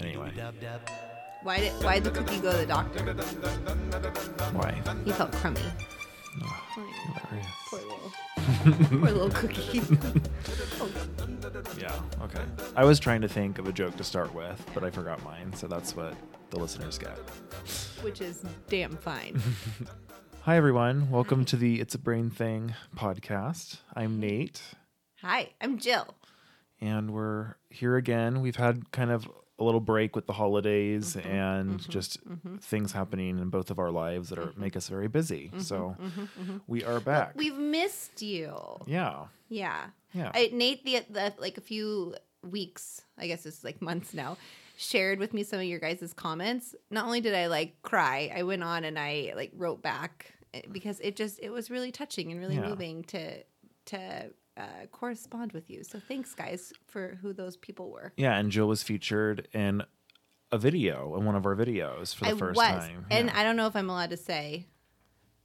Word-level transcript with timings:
Anyway, 0.00 0.32
Why 1.42 1.58
did 1.58 1.72
why 1.82 1.98
did 1.98 2.04
the 2.04 2.10
cookie 2.10 2.38
go 2.38 2.52
to 2.52 2.58
the 2.58 2.66
doctor? 2.66 3.02
why? 4.54 4.80
He 5.04 5.10
felt 5.10 5.32
crummy. 5.32 5.60
Hilarious. 6.70 7.46
Poor 7.68 7.80
little, 7.80 8.12
poor 9.00 9.10
little 9.10 9.30
cookie. 9.30 9.80
Yeah, 12.34 12.40
okay. 12.40 12.50
I 12.76 12.84
was 12.84 12.98
trying 13.00 13.20
to 13.22 13.28
think 13.28 13.58
of 13.58 13.66
a 13.68 13.72
joke 13.72 13.96
to 13.96 14.04
start 14.04 14.34
with, 14.34 14.64
but 14.74 14.84
I 14.84 14.90
forgot 14.90 15.22
mine, 15.24 15.52
so 15.54 15.66
that's 15.66 15.94
what 15.96 16.14
the 16.50 16.58
listeners 16.58 16.98
get. 16.98 17.18
Which 18.02 18.20
is 18.20 18.44
damn 18.68 18.96
fine. 18.96 19.40
Hi, 20.42 20.56
everyone. 20.56 21.10
Welcome 21.10 21.44
to 21.46 21.56
the 21.56 21.80
It's 21.80 21.94
a 21.94 21.98
Brain 21.98 22.30
Thing 22.30 22.74
podcast. 22.96 23.78
I'm 23.94 24.18
Nate, 24.20 24.60
Hi, 25.22 25.50
I'm 25.60 25.78
Jill. 25.78 26.14
and 26.80 27.12
we're 27.12 27.54
here 27.70 27.96
again. 27.96 28.40
We've 28.40 28.56
had 28.56 28.90
kind 28.92 29.10
of 29.10 29.28
a 29.58 29.64
little 29.64 29.80
break 29.80 30.16
with 30.16 30.26
the 30.26 30.32
holidays 30.32 31.14
Mm-hmm, 31.14 31.28
and 31.28 31.70
mm-hmm, 31.78 31.90
just 31.90 32.26
mm-hmm. 32.28 32.56
things 32.56 32.90
happening 32.92 33.38
in 33.38 33.48
both 33.50 33.70
of 33.70 33.78
our 33.78 33.90
lives 33.92 34.30
that 34.30 34.38
are 34.38 34.46
Mm-hmm. 34.46 34.60
make 34.60 34.76
us 34.76 34.88
very 34.88 35.06
busy. 35.08 35.48
Mm-hmm, 35.48 35.60
so 35.60 35.96
we 36.66 36.82
are 36.84 36.98
back. 37.00 37.34
We've 37.36 37.56
missed 37.58 38.22
you. 38.22 38.56
yeah. 38.86 39.26
Yeah. 39.48 39.84
Yeah. 40.14 40.30
I, 40.34 40.50
Nate, 40.52 40.82
the, 40.84 41.04
the 41.10 41.34
like 41.38 41.58
a 41.58 41.60
few 41.60 42.14
weeks, 42.42 43.02
I 43.18 43.26
guess 43.26 43.46
it's 43.46 43.62
like 43.64 43.80
months 43.82 44.14
now, 44.14 44.36
shared 44.76 45.18
with 45.18 45.32
me 45.34 45.42
some 45.42 45.58
of 45.60 45.64
your 45.64 45.78
guys' 45.78 46.12
comments. 46.14 46.74
Not 46.90 47.04
only 47.04 47.20
did 47.20 47.34
I 47.34 47.46
like 47.46 47.80
cry, 47.82 48.32
I 48.34 48.42
went 48.42 48.62
on 48.62 48.84
and 48.84 48.98
I 48.98 49.32
like 49.36 49.52
wrote 49.56 49.82
back 49.82 50.32
eh, 50.54 50.62
because 50.70 51.00
it 51.00 51.16
just 51.16 51.38
it 51.40 51.50
was 51.50 51.70
really 51.70 51.92
touching 51.92 52.30
and 52.32 52.40
really 52.40 52.56
Yeah. 52.56 52.68
moving 52.68 53.04
to 53.04 53.42
to 53.86 54.30
uh, 54.56 54.62
correspond 54.90 55.52
with 55.52 55.70
you. 55.70 55.82
So 55.82 55.98
thanks, 55.98 56.34
guys, 56.34 56.72
for 56.86 57.18
who 57.22 57.32
those 57.32 57.56
people 57.56 57.90
were. 57.90 58.12
Yeah, 58.16 58.36
and 58.36 58.50
Jill 58.50 58.68
was 58.68 58.82
featured 58.82 59.48
in 59.54 59.82
a 60.50 60.58
video 60.58 61.16
in 61.16 61.24
one 61.24 61.34
of 61.34 61.46
our 61.46 61.56
videos 61.56 62.14
for 62.14 62.24
the 62.26 62.32
I 62.32 62.34
first 62.34 62.56
was, 62.58 62.66
time. 62.66 63.06
and 63.10 63.28
Yeah. 63.28 63.38
I 63.40 63.44
don't 63.44 63.56
know 63.56 63.66
if 63.66 63.74
I'm 63.74 63.88
allowed 63.88 64.10
to 64.10 64.16
say. 64.18 64.66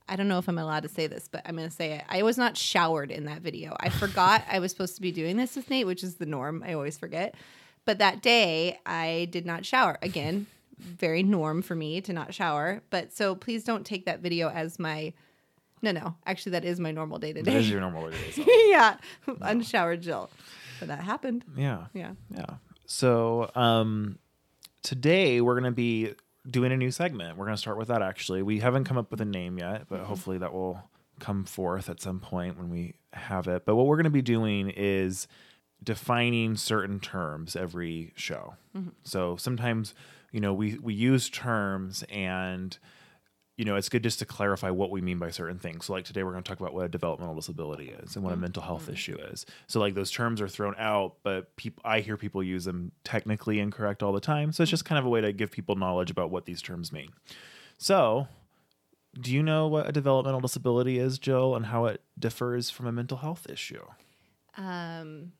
I 0.08 0.16
don't 0.16 0.28
know 0.28 0.38
if 0.38 0.48
I'm 0.48 0.58
allowed 0.58 0.84
to 0.84 0.88
say 0.88 1.06
this, 1.06 1.28
but 1.30 1.42
I'm 1.44 1.56
going 1.56 1.68
to 1.68 1.74
say 1.74 1.92
it. 1.92 2.04
I 2.08 2.22
was 2.22 2.38
not 2.38 2.56
showered 2.56 3.10
in 3.10 3.24
that 3.26 3.42
video. 3.42 3.76
I 3.78 3.88
forgot 4.02 4.44
I 4.50 4.58
was 4.58 4.70
supposed 4.72 4.96
to 4.96 5.02
be 5.02 5.12
doing 5.12 5.36
this 5.36 5.54
with 5.56 5.68
Nate, 5.70 5.86
which 5.86 6.02
is 6.02 6.16
the 6.16 6.26
norm. 6.26 6.64
I 6.66 6.72
always 6.74 6.96
forget. 6.96 7.34
But 7.84 7.98
that 7.98 8.22
day, 8.22 8.78
I 8.86 9.28
did 9.30 9.46
not 9.46 9.64
shower. 9.66 9.98
Again, 10.02 10.46
very 10.78 11.22
norm 11.22 11.62
for 11.62 11.74
me 11.74 12.00
to 12.02 12.12
not 12.12 12.32
shower. 12.34 12.82
But 12.90 13.12
so 13.12 13.34
please 13.34 13.64
don't 13.64 13.84
take 13.86 14.06
that 14.06 14.20
video 14.20 14.48
as 14.50 14.78
my. 14.78 15.12
No, 15.80 15.92
no. 15.92 16.16
Actually, 16.26 16.52
that 16.52 16.64
is 16.64 16.80
my 16.80 16.90
normal 16.90 17.18
day 17.18 17.32
to 17.32 17.42
That 17.42 17.54
is 17.54 17.66
day. 17.66 17.72
your 17.72 17.80
normal 17.80 18.10
day. 18.10 18.16
so- 18.32 18.44
Yeah, 18.48 18.96
unshowered 19.40 20.02
Jill. 20.02 20.28
But 20.80 20.88
that 20.88 21.00
happened. 21.04 21.44
Yeah. 21.56 21.86
Yeah. 21.94 22.12
Yeah. 22.34 22.46
So 22.86 23.50
um, 23.54 24.18
today 24.82 25.40
we're 25.40 25.54
going 25.54 25.70
to 25.70 25.76
be 25.76 26.14
doing 26.50 26.72
a 26.72 26.76
new 26.76 26.90
segment. 26.90 27.36
We're 27.36 27.46
going 27.46 27.56
to 27.56 27.60
start 27.60 27.78
with 27.78 27.88
that 27.88 28.02
actually. 28.02 28.42
We 28.42 28.60
haven't 28.60 28.84
come 28.84 28.98
up 28.98 29.10
with 29.10 29.20
a 29.20 29.26
name 29.26 29.58
yet, 29.58 29.86
but 29.88 29.96
mm-hmm. 29.96 30.06
hopefully 30.06 30.38
that 30.38 30.52
will 30.52 30.82
come 31.18 31.44
forth 31.44 31.88
at 31.90 32.00
some 32.00 32.20
point 32.20 32.56
when 32.56 32.70
we 32.70 32.94
have 33.12 33.48
it. 33.48 33.64
But 33.64 33.76
what 33.76 33.86
we're 33.86 33.96
going 33.96 34.04
to 34.04 34.10
be 34.10 34.22
doing 34.22 34.70
is 34.70 35.26
defining 35.82 36.56
certain 36.56 37.00
terms 37.00 37.56
every 37.56 38.12
show. 38.16 38.54
Mm-hmm. 38.76 38.90
So 39.04 39.36
sometimes, 39.36 39.94
you 40.32 40.40
know, 40.40 40.52
we 40.52 40.78
we 40.78 40.94
use 40.94 41.28
terms 41.28 42.04
and 42.10 42.76
you 43.58 43.64
know, 43.64 43.74
it's 43.74 43.88
good 43.88 44.04
just 44.04 44.20
to 44.20 44.24
clarify 44.24 44.70
what 44.70 44.92
we 44.92 45.00
mean 45.00 45.18
by 45.18 45.30
certain 45.30 45.58
things. 45.58 45.86
So, 45.86 45.92
like 45.92 46.04
today, 46.04 46.22
we're 46.22 46.30
going 46.30 46.44
to 46.44 46.48
talk 46.48 46.60
about 46.60 46.72
what 46.72 46.84
a 46.84 46.88
developmental 46.88 47.34
disability 47.34 47.88
is 47.88 48.14
and 48.14 48.24
what 48.24 48.30
a 48.30 48.34
mm-hmm. 48.34 48.42
mental 48.42 48.62
health 48.62 48.84
mm-hmm. 48.84 48.92
issue 48.92 49.18
is. 49.32 49.44
So, 49.66 49.80
like 49.80 49.94
those 49.94 50.12
terms 50.12 50.40
are 50.40 50.46
thrown 50.46 50.76
out, 50.78 51.16
but 51.24 51.56
people, 51.56 51.82
I 51.84 51.98
hear 51.98 52.16
people 52.16 52.40
use 52.40 52.64
them 52.64 52.92
technically 53.02 53.58
incorrect 53.58 54.00
all 54.00 54.12
the 54.12 54.20
time. 54.20 54.52
So, 54.52 54.62
it's 54.62 54.70
just 54.70 54.84
mm-hmm. 54.84 54.94
kind 54.94 54.98
of 55.00 55.06
a 55.06 55.08
way 55.08 55.20
to 55.22 55.32
give 55.32 55.50
people 55.50 55.74
knowledge 55.74 56.08
about 56.08 56.30
what 56.30 56.46
these 56.46 56.62
terms 56.62 56.92
mean. 56.92 57.08
So, 57.78 58.28
do 59.20 59.34
you 59.34 59.42
know 59.42 59.66
what 59.66 59.88
a 59.88 59.92
developmental 59.92 60.40
disability 60.40 61.00
is, 61.00 61.18
Jill, 61.18 61.56
and 61.56 61.66
how 61.66 61.86
it 61.86 62.00
differs 62.16 62.70
from 62.70 62.86
a 62.86 62.92
mental 62.92 63.18
health 63.18 63.48
issue? 63.50 63.82
Um, 64.56 65.32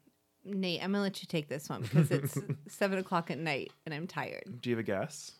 Nate, 0.44 0.82
I'm 0.82 0.90
going 0.90 0.98
to 0.98 1.02
let 1.02 1.22
you 1.22 1.28
take 1.28 1.48
this 1.48 1.68
one 1.68 1.82
because 1.82 2.10
it's 2.10 2.36
seven 2.68 2.98
o'clock 2.98 3.30
at 3.30 3.38
night 3.38 3.70
and 3.86 3.94
I'm 3.94 4.08
tired. 4.08 4.60
Do 4.60 4.70
you 4.70 4.76
have 4.76 4.80
a 4.80 4.86
guess? 4.86 5.37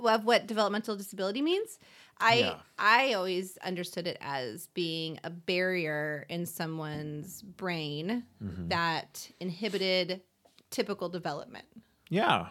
Of 0.00 0.24
what 0.24 0.46
developmental 0.46 0.96
disability 0.96 1.42
means. 1.42 1.78
I 2.18 2.34
Yeah. 2.38 2.54
I 2.78 3.12
always 3.14 3.58
understood 3.58 4.06
it 4.06 4.16
as 4.20 4.68
being 4.68 5.18
a 5.24 5.30
barrier 5.30 6.24
in 6.28 6.46
someone's 6.46 7.42
brain 7.42 8.24
Mm-hmm. 8.42 8.68
that 8.68 9.30
inhibited 9.40 10.22
typical 10.70 11.08
development. 11.08 11.66
Yeah, 12.08 12.48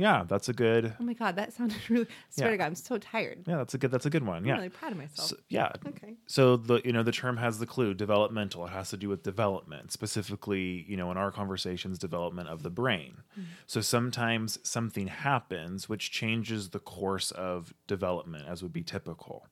yeah, 0.00 0.24
that's 0.26 0.48
a 0.48 0.52
good. 0.52 0.94
Oh 0.98 1.04
my 1.04 1.12
god, 1.14 1.36
that 1.36 1.52
sounded 1.52 1.76
really. 1.90 2.06
Swear 2.30 2.48
Yeah. 2.48 2.50
to 2.52 2.56
God, 2.58 2.64
I'm 2.66 2.74
so 2.74 2.98
tired. 2.98 3.44
Yeah, 3.46 3.58
that's 3.58 3.74
a 3.74 3.78
good. 3.78 3.90
That's 3.90 4.06
a 4.06 4.10
good 4.10 4.24
one. 4.26 4.38
I'm 4.38 4.46
Yeah. 4.46 4.54
really 4.56 4.68
proud 4.70 4.92
of 4.92 4.98
myself. 4.98 5.28
So- 5.28 5.36
yeah. 5.48 5.72
okay. 5.86 6.14
So 6.26 6.56
the 6.56 6.80
you 6.84 6.92
know 6.92 7.02
the 7.02 7.12
term 7.12 7.36
has 7.36 7.58
the 7.58 7.66
clue 7.66 7.94
developmental. 7.94 8.66
It 8.66 8.70
has 8.70 8.90
to 8.90 8.96
do 8.96 9.08
with 9.08 9.22
development, 9.22 9.92
specifically 9.92 10.84
you 10.88 10.96
know 10.96 11.10
in 11.10 11.16
our 11.16 11.30
conversations, 11.30 11.98
development 11.98 12.48
of 12.48 12.62
the 12.62 12.70
brain. 12.70 13.18
Mm. 13.38 13.44
So 13.66 13.80
sometimes 13.80 14.58
something 14.62 15.06
happens 15.08 15.88
which 15.88 16.10
changes 16.10 16.70
the 16.70 16.78
course 16.80 17.30
of 17.32 17.74
development, 17.86 18.44
as 18.48 18.62
would 18.62 18.72
be 18.72 18.82
typical. 18.82 19.46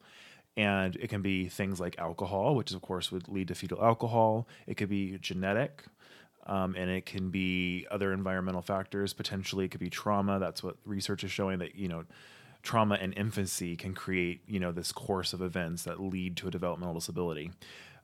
And 0.56 0.96
it 0.96 1.08
can 1.08 1.22
be 1.22 1.48
things 1.48 1.78
like 1.78 1.96
alcohol, 1.98 2.56
which 2.56 2.72
of 2.72 2.82
course 2.82 3.12
would 3.12 3.28
lead 3.28 3.46
to 3.48 3.54
fetal 3.54 3.80
alcohol. 3.80 4.48
It 4.66 4.76
could 4.76 4.88
be 4.88 5.16
genetic, 5.18 5.84
um, 6.48 6.74
and 6.76 6.90
it 6.90 7.06
can 7.06 7.30
be 7.30 7.86
other 7.90 8.12
environmental 8.12 8.62
factors. 8.62 9.12
Potentially, 9.12 9.66
it 9.66 9.70
could 9.70 9.80
be 9.80 9.90
trauma. 9.90 10.38
That's 10.38 10.62
what 10.62 10.76
research 10.84 11.24
is 11.24 11.30
showing 11.30 11.58
that 11.58 11.74
you 11.76 11.88
know 11.88 12.04
trauma 12.62 12.96
in 12.96 13.12
infancy 13.12 13.76
can 13.76 13.94
create 13.94 14.40
you 14.46 14.58
know 14.58 14.72
this 14.72 14.90
course 14.90 15.32
of 15.32 15.42
events 15.42 15.84
that 15.84 16.00
lead 16.00 16.36
to 16.38 16.48
a 16.48 16.50
developmental 16.50 16.94
disability. 16.94 17.50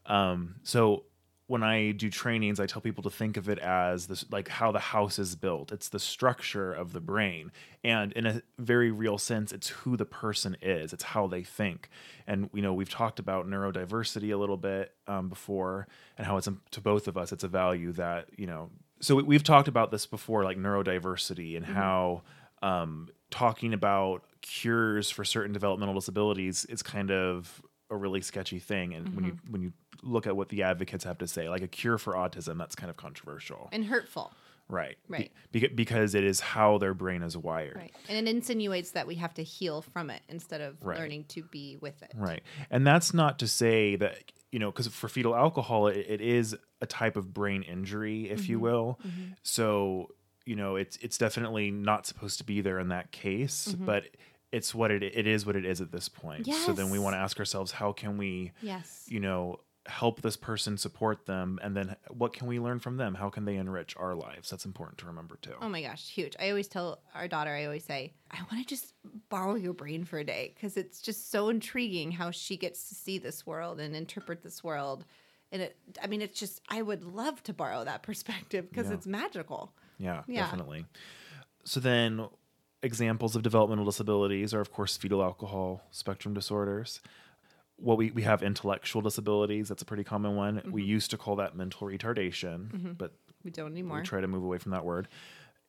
Um, 0.07 0.57
so 0.63 1.05
when 1.47 1.63
I 1.63 1.91
do 1.91 2.09
trainings, 2.09 2.59
I 2.59 2.67
tell 2.67 2.81
people 2.81 3.03
to 3.03 3.11
think 3.11 3.37
of 3.37 3.49
it 3.51 3.59
as 3.59 4.07
this 4.07 4.25
like 4.31 4.49
how 4.49 4.73
the 4.73 4.79
house 4.79 5.19
is 5.19 5.37
built. 5.37 5.73
It's 5.73 5.91
the 5.91 5.99
structure 5.99 6.73
of 6.73 6.93
the 6.95 7.01
brain. 7.01 7.53
And 7.83 8.13
in 8.15 8.27
a 8.27 8.43
very 8.59 8.91
real 8.91 9.19
sense, 9.19 9.53
it's 9.53 9.69
who 9.69 9.97
the 9.97 10.07
person 10.07 10.57
is. 10.63 10.95
It's 10.95 11.05
how 11.05 11.27
they 11.27 11.43
think. 11.43 11.91
And 12.27 12.49
you 12.55 12.63
know, 12.63 12.73
we've 12.73 12.89
talked 12.89 13.19
about 13.19 13.47
neurodiversity 13.47 14.33
a 14.33 14.37
little 14.37 14.57
bit 14.57 14.93
um, 15.07 15.29
before 15.29 15.87
and 16.17 16.27
how 16.27 16.39
it's 16.39 16.49
um, 16.49 16.63
to 16.71 16.81
both 16.81 17.09
of 17.09 17.19
us, 17.19 17.31
it's 17.31 17.45
a 17.45 17.49
value 17.49 17.93
that, 17.93 18.29
you 18.39 18.47
know, 18.47 18.71
so 19.01 19.17
we- 19.17 19.23
we've 19.25 19.45
talked 19.45 19.69
about 19.69 19.91
this 19.91 20.07
before, 20.07 20.45
like 20.45 20.57
neurodiversity 20.57 21.57
and 21.59 21.67
how 21.67 22.23
um, 22.63 23.09
talking 23.31 23.75
about 23.75 24.23
cures 24.41 25.11
for 25.11 25.25
certain 25.25 25.53
developmental 25.53 25.95
disabilities 25.95 26.65
is 26.67 26.83
kind 26.83 27.11
of 27.11 27.61
a 27.91 27.97
really 27.97 28.21
sketchy 28.21 28.59
thing 28.59 28.95
and 28.95 29.15
when 29.15 29.25
you 29.25 29.33
mm-hmm. 29.33 29.53
when 29.53 29.63
you 29.63 29.73
look 30.03 30.27
at 30.27 30.37
what 30.37 30.49
the 30.49 30.63
advocates 30.63 31.05
have 31.05 31.19
to 31.19 31.27
say 31.27 31.49
like 31.49 31.63
a 31.63 31.69
cure 31.69 31.99
for 31.99 32.15
autism 32.15 32.59
that's 32.59 32.75
kind 32.75 32.91
of 32.91 32.97
controversial 32.97 33.69
And 33.73 33.85
hurtful. 33.85 34.33
right 34.69 34.97
Right. 35.09 35.33
Be- 35.53 35.69
because 35.69 36.15
it 36.15 36.25
is 36.25 36.41
how 36.41 36.79
their 36.79 36.95
brain 36.95 37.23
is 37.23 37.37
wired 37.37 37.77
Right. 37.77 37.95
And 38.09 38.27
it 38.27 38.31
insinuates 38.31 38.93
that 38.93 39.07
we 39.07 39.17
have 39.17 39.35
to 39.35 39.43
heal 39.43 39.83
from 39.83 40.11
it 40.11 40.23
instead 40.29 40.61
of 40.61 40.77
Right. 40.83 40.99
learning 40.99 41.25
to 41.29 41.43
be 41.43 41.77
with 41.81 42.03
it. 42.03 42.13
Right. 42.15 42.43
And 42.71 42.87
that's 42.87 43.13
not 43.15 43.39
to 43.41 43.49
say 43.49 43.97
that, 43.97 44.19
you 44.51 44.59
know, 44.59 44.71
because 44.71 44.89
for 44.89 45.09
fetal 45.09 45.35
alcohol, 45.35 45.89
it, 45.89 46.07
it 46.09 46.21
is 46.21 46.57
a 46.81 46.87
type 46.87 47.17
of 47.17 47.33
brain 47.35 47.63
injury, 47.63 48.31
if 48.31 48.49
you 48.49 48.57
mm-hmm. 48.57 48.65
will. 48.65 49.01
Mm-hmm. 49.07 49.33
So, 49.43 50.11
you 50.45 50.57
know, 50.57 50.77
it's 50.77 50.97
it's 50.99 51.19
definitely 51.19 51.71
not 51.71 52.07
supposed 52.07 52.39
to 52.39 52.45
be 52.45 52.61
there 52.61 52.79
in 52.79 52.89
that 52.89 53.11
case, 53.11 53.75
but 53.79 54.05
it's 54.55 54.75
what 54.75 54.91
it 54.91 55.03
it 55.03 55.27
is 55.27 55.45
what 55.47 55.57
it 55.57 55.65
is 55.65 55.81
at 55.81 55.91
this 55.93 56.09
point. 56.09 56.47
So 56.53 56.73
then 56.73 56.91
we 56.91 56.99
want 56.99 57.15
to 57.15 57.19
ask 57.19 57.39
ourselves, 57.39 57.73
how 57.73 57.93
can 57.93 58.17
we, 58.17 58.53
Yes. 58.63 59.05
you 59.09 59.21
know, 59.21 59.61
help 59.87 60.23
this 60.23 60.37
person 60.37 60.79
support 60.79 61.27
them 61.27 61.59
and 61.63 61.77
then 61.77 61.95
what 62.09 62.33
can 62.33 62.47
we 62.47 62.59
learn 62.59 62.79
from 62.79 62.97
them 62.97 63.15
how 63.15 63.29
can 63.29 63.45
they 63.45 63.57
enrich 63.57 63.95
our 63.99 64.15
lives 64.15 64.49
that's 64.49 64.65
important 64.65 64.97
to 64.97 65.05
remember 65.05 65.37
too 65.43 65.53
Oh 65.61 65.69
my 65.69 65.83
gosh, 65.83 66.09
huge. 66.09 66.35
I 66.41 66.49
always 66.49 66.69
tell 66.69 67.03
our 67.15 67.29
daughter, 67.29 67.51
I 67.51 67.67
always 67.67 67.85
say, 67.85 68.15
I 68.31 68.39
want 68.51 68.63
to 68.63 68.65
just 68.67 68.95
borrow 69.29 69.57
your 69.57 69.75
brain 69.75 70.05
for 70.07 70.19
a 70.19 70.25
day 70.25 70.53
because 70.55 70.79
it's 70.79 71.03
just 71.03 71.31
so 71.31 71.51
intriguing 71.51 72.13
how 72.13 72.31
she 72.31 72.57
gets 72.57 72.89
to 72.89 72.95
see 72.95 73.19
this 73.19 73.45
world 73.47 73.79
and 73.79 73.95
interpret 73.95 74.43
this 74.43 74.65
world. 74.65 75.05
And 75.53 75.61
it, 75.61 75.77
I 76.03 76.07
mean, 76.07 76.23
it's 76.23 76.41
just, 76.41 76.63
I 76.71 76.81
would 76.81 77.05
love 77.05 77.43
to 77.43 77.53
borrow 77.53 77.85
that 77.85 78.03
perspective 78.09 78.71
because 78.71 78.89
Yeah. 78.89 78.95
it's 78.95 79.07
magical. 79.07 79.75
Yeah, 79.99 80.23
Yeah. 80.27 80.45
definitely. 80.45 80.87
So 81.67 81.79
then 81.81 82.27
examples 82.85 83.35
of 83.35 83.43
developmental 83.43 83.85
disabilities 83.85 84.53
are 84.55 84.61
of 84.61 84.71
course 84.73 84.97
fetal 84.97 85.23
alcohol 85.23 85.83
spectrum 85.91 86.35
disorders. 86.35 87.01
What 87.77 87.99
we, 87.99 88.11
we 88.13 88.23
have 88.23 88.43
intellectual 88.43 89.03
disabilities, 89.03 89.69
that's 89.69 89.83
a 89.83 89.85
pretty 89.85 90.05
common 90.05 90.37
one. 90.37 90.63
We 90.65 90.83
Mm-hmm. 90.83 90.91
used 90.91 91.11
to 91.11 91.17
call 91.19 91.37
that 91.37 91.57
mental 91.57 91.89
retardation, 91.89 92.97
but 92.97 93.13
We 93.45 93.51
don't 93.51 93.73
anymore. 93.73 93.99
We 93.99 94.05
try 94.05 94.21
to 94.21 94.29
move 94.29 94.45
away 94.45 94.59
from 94.59 94.71
that 94.73 94.85
word. 94.85 95.09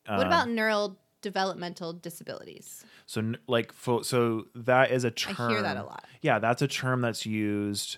what 0.06 0.19
Um, 0.21 0.27
about 0.27 0.47
neural 0.50 0.97
developmental 1.21 1.94
disabilities? 1.94 2.85
So, 3.07 3.33
like, 3.47 3.71
fo- 3.73 4.03
so 4.03 4.45
that 4.53 4.91
is 4.91 5.03
a 5.03 5.09
term. 5.12 5.50
I 5.50 5.53
hear 5.53 5.62
that 5.63 5.77
a 5.77 5.83
lot. 5.83 6.06
Yeah, 6.21 6.38
that's 6.38 6.62
a 6.62 6.67
term 6.67 7.01
that's 7.01 7.25
used. 7.25 7.97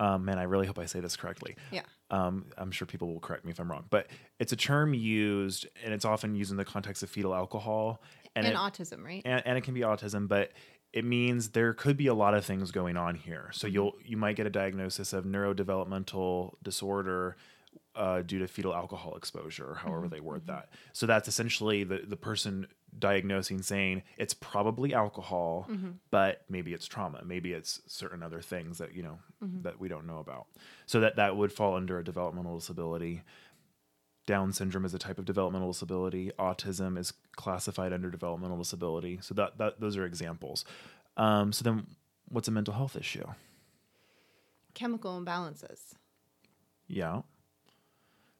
Um, 0.00 0.24
man, 0.24 0.38
I 0.38 0.42
really 0.42 0.66
hope 0.66 0.78
I 0.80 0.86
say 0.86 0.98
this 1.00 1.16
correctly. 1.16 1.54
Yeah. 1.70 1.82
Um, 2.10 2.46
I'm 2.58 2.70
sure 2.72 2.86
people 2.86 3.12
will 3.12 3.20
correct 3.20 3.44
me 3.44 3.50
if 3.52 3.58
I'm 3.60 3.70
wrong, 3.70 3.84
but 3.90 4.08
it's 4.40 4.52
a 4.52 4.56
term 4.56 4.92
used, 4.92 5.66
and 5.84 5.94
it's 5.94 6.04
often 6.04 6.34
used 6.34 6.50
in 6.50 6.56
the 6.56 6.64
context 6.64 7.02
of 7.04 7.10
fetal 7.10 7.34
alcohol, 7.34 8.00
and 8.36 8.46
And, 8.46 8.54
it, 8.54 8.58
autism, 8.58 9.04
right? 9.04 9.22
and, 9.24 9.42
and 9.44 9.58
it 9.58 9.62
can 9.62 9.74
be 9.74 9.80
autism, 9.80 10.28
but 10.28 10.52
it 10.92 11.04
means 11.04 11.50
there 11.50 11.74
could 11.74 11.96
be 11.96 12.06
a 12.06 12.14
lot 12.14 12.34
of 12.34 12.44
things 12.44 12.70
going 12.70 12.96
on 12.96 13.16
here. 13.16 13.50
So 13.52 13.66
mm-hmm. 13.66 13.74
you'll 13.74 13.92
you 14.04 14.16
might 14.16 14.36
get 14.36 14.46
a 14.46 14.50
diagnosis 14.50 15.12
of 15.12 15.24
neurodevelopmental 15.24 16.54
disorder 16.62 17.36
uh, 17.94 18.22
due 18.22 18.38
to 18.38 18.46
fetal 18.46 18.74
alcohol 18.74 19.16
exposure, 19.16 19.74
however 19.74 20.02
mm-hmm. 20.02 20.08
they 20.14 20.20
word 20.20 20.42
mm-hmm. 20.42 20.52
that. 20.52 20.68
So 20.92 21.06
that's 21.06 21.28
essentially 21.28 21.84
the 21.84 22.02
the 22.06 22.16
person 22.16 22.66
diagnosing 22.98 23.60
saying 23.60 24.02
it's 24.16 24.32
probably 24.32 24.94
alcohol, 24.94 25.66
but 26.10 26.44
maybe 26.48 26.72
it's 26.72 26.86
trauma, 26.86 27.22
maybe 27.24 27.52
it's 27.52 27.82
certain 27.86 28.22
other 28.22 28.40
things 28.40 28.78
that 28.78 28.94
you 28.94 29.02
know 29.02 29.18
that 29.62 29.78
we 29.78 29.88
don't 29.88 30.06
know 30.06 30.18
about. 30.18 30.46
So 30.86 31.00
that 31.00 31.16
that 31.16 31.36
would 31.36 31.52
fall 31.52 31.76
under 31.76 31.98
a 31.98 32.04
developmental 32.04 32.58
disability. 32.58 33.22
Down 34.26 34.52
syndrome 34.52 34.84
is 34.84 34.92
a 34.92 34.98
type 34.98 35.18
of 35.18 35.24
developmental 35.24 35.70
disability. 35.72 36.32
Autism 36.38 36.98
is 36.98 37.12
classified 37.36 37.92
under 37.92 38.10
developmental 38.10 38.58
disability. 38.58 39.18
So 39.22 39.34
that, 39.34 39.58
that 39.58 39.80
those 39.80 39.96
are 39.96 40.04
examples. 40.04 40.64
Um, 41.16 41.52
so 41.52 41.62
then, 41.62 41.86
what's 42.28 42.48
a 42.48 42.50
mental 42.50 42.74
health 42.74 42.96
issue? 42.96 43.24
Chemical 44.74 45.18
imbalances. 45.20 45.94
Yeah. 46.88 47.22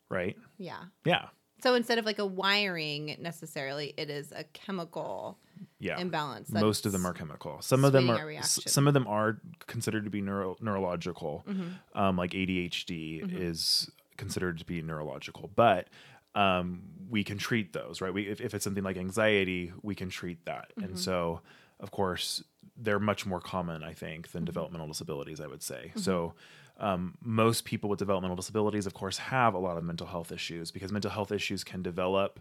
Right. 0.08 0.36
Yeah. 0.58 0.84
Yeah. 1.04 1.26
So 1.62 1.74
instead 1.74 1.98
of 1.98 2.04
like 2.04 2.18
a 2.18 2.26
wiring 2.26 3.16
necessarily, 3.20 3.94
it 3.96 4.10
is 4.10 4.30
a 4.32 4.44
chemical 4.52 5.38
Yeah. 5.80 5.98
imbalance. 5.98 6.50
Most 6.52 6.84
of 6.84 6.92
them 6.92 7.06
are 7.06 7.14
chemical. 7.14 7.62
Some 7.62 7.84
of 7.84 7.92
them 7.92 8.10
are. 8.10 8.30
s- 8.32 8.60
Some 8.66 8.86
of 8.86 8.92
them 8.94 9.06
are 9.06 9.40
considered 9.66 10.04
to 10.04 10.10
be 10.10 10.20
neuro, 10.20 10.56
neurological. 10.60 11.44
Mm-hmm. 11.48 11.98
Um, 11.98 12.16
like 12.16 12.32
ADHD 12.32 13.22
is 13.40 13.90
considered 14.16 14.58
to 14.58 14.64
be 14.64 14.82
neurological, 14.82 15.50
but 15.54 15.88
um, 16.34 16.82
we 17.08 17.24
can 17.24 17.38
treat 17.38 17.72
those, 17.72 18.00
right? 18.00 18.12
We 18.12 18.28
if, 18.28 18.40
if 18.40 18.54
it's 18.54 18.64
something 18.64 18.84
like 18.84 18.96
anxiety, 18.96 19.72
we 19.82 19.94
can 19.94 20.08
treat 20.10 20.44
that, 20.44 20.72
Mm-hmm. 20.76 20.84
and 20.84 20.98
so 20.98 21.40
of 21.80 21.90
course 21.90 22.42
they're 22.78 22.98
much 22.98 23.24
more 23.26 23.40
common, 23.40 23.82
I 23.82 23.92
think, 23.94 24.26
Mm-hmm. 24.26 24.32
than 24.38 24.44
developmental 24.44 24.86
disabilities. 24.88 25.40
I 25.40 25.46
would 25.46 25.62
say 25.62 25.92
so. 25.96 26.34
Um, 26.78 27.14
most 27.22 27.64
people 27.64 27.88
with 27.88 27.98
developmental 27.98 28.36
disabilities, 28.36 28.84
of 28.86 28.92
course, 28.92 29.16
have 29.16 29.54
a 29.54 29.58
lot 29.58 29.78
of 29.78 29.84
mental 29.84 30.06
health 30.06 30.30
issues 30.30 30.70
because 30.70 30.92
mental 30.92 31.10
health 31.10 31.32
issues 31.32 31.64
can 31.64 31.80
develop 31.82 32.38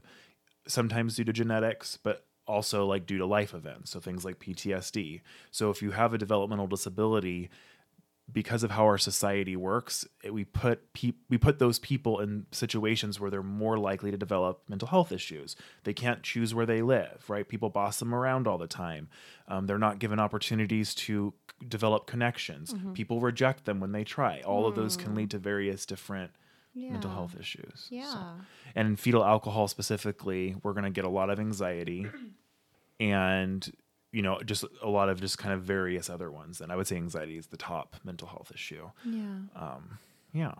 sometimes 0.68 1.16
due 1.16 1.24
to 1.24 1.31
genetics, 1.33 1.98
but 2.04 2.25
also 2.48 2.86
like 2.86 3.06
due 3.06 3.18
to 3.18 3.25
life 3.25 3.54
events. 3.54 3.92
So 3.92 4.00
things 4.00 4.25
like 4.25 4.39
PTSD. 4.39 5.22
So 5.51 5.69
if 5.69 5.81
you 5.81 5.92
have 5.92 6.13
a 6.13 6.18
developmental 6.18 6.68
disability, 6.68 7.50
because 8.31 8.63
of 8.63 8.72
how 8.72 8.83
our 8.86 8.98
society 8.98 9.56
works, 9.56 10.06
it, 10.24 10.33
we 10.33 10.44
put 10.44 10.94
peop 10.94 11.18
we 11.30 11.38
put 11.38 11.60
those 11.60 11.77
people 11.80 12.19
in 12.19 12.48
situations 12.51 13.19
where 13.19 13.30
they're 13.30 13.44
more 13.44 13.77
likely 13.77 14.10
to 14.12 14.18
develop 14.18 14.63
mental 14.68 14.88
health 14.88 15.12
issues. 15.12 15.56
They 15.83 15.94
can't 15.94 16.24
choose 16.24 16.54
where 16.54 16.66
they 16.66 16.81
live, 16.81 17.24
right? 17.27 17.48
People 17.48 17.69
boss 17.69 18.00
them 18.00 18.16
around 18.16 18.48
all 18.48 18.57
the 18.57 18.68
time. 18.68 19.10
Um, 19.48 19.68
they're 19.68 19.77
not 19.77 20.00
given 20.00 20.19
opportunities 20.19 20.95
to 20.95 21.33
c- 21.62 21.68
develop 21.68 22.07
connections. 22.07 22.74
Mm-hmm. 22.74 22.94
People 22.94 23.19
reject 23.19 23.66
them 23.66 23.80
when 23.80 23.92
they 23.92 24.04
try. 24.04 24.42
All 24.42 24.66
of 24.66 24.75
those 24.75 24.98
can 24.98 25.13
lead 25.13 25.27
mm. 25.27 25.31
to 25.31 25.38
various 25.38 25.86
different 25.86 26.31
mental 26.92 27.12
health 27.12 27.36
issues. 27.39 27.88
So- 27.89 27.95
Yeah. 27.95 28.31
and 28.75 28.88
in 28.88 28.95
fetal 28.95 29.24
alcohol 29.24 29.68
specifically, 29.68 30.56
we're 30.63 30.74
going 30.74 30.83
to 30.83 30.89
get 30.89 31.06
a 31.06 31.10
lot 31.10 31.30
of 31.30 31.39
anxiety 31.39 32.07
and, 33.00 33.72
you 34.15 34.21
know, 34.21 34.39
just 34.45 34.63
a 34.81 34.88
lot 34.88 35.09
of 35.09 35.19
just 35.19 35.38
kind 35.38 35.53
of 35.53 35.62
various 35.62 36.09
other 36.09 36.31
ones. 36.31 36.62
And 36.62 36.71
I 36.71 36.77
would 36.77 36.88
say 36.88 36.95
anxiety 36.95 37.38
is 37.38 37.47
the 37.47 37.57
top 37.57 37.97
mental 38.06 38.29
health 38.29 38.50
issue. 38.53 38.89
Yeah. 39.03 39.39
Um, 39.56 40.00
yeah. 40.33 40.53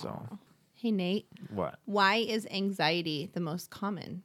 So, 0.00 0.38
Hey 0.74 0.90
Nate, 0.90 1.26
what? 1.50 1.78
why 1.84 2.16
is 2.16 2.46
anxiety 2.50 3.30
the 3.32 3.40
most 3.40 3.70
common? 3.70 4.22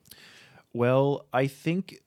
Well, 0.74 1.26
I 1.34 1.48
think 1.48 2.00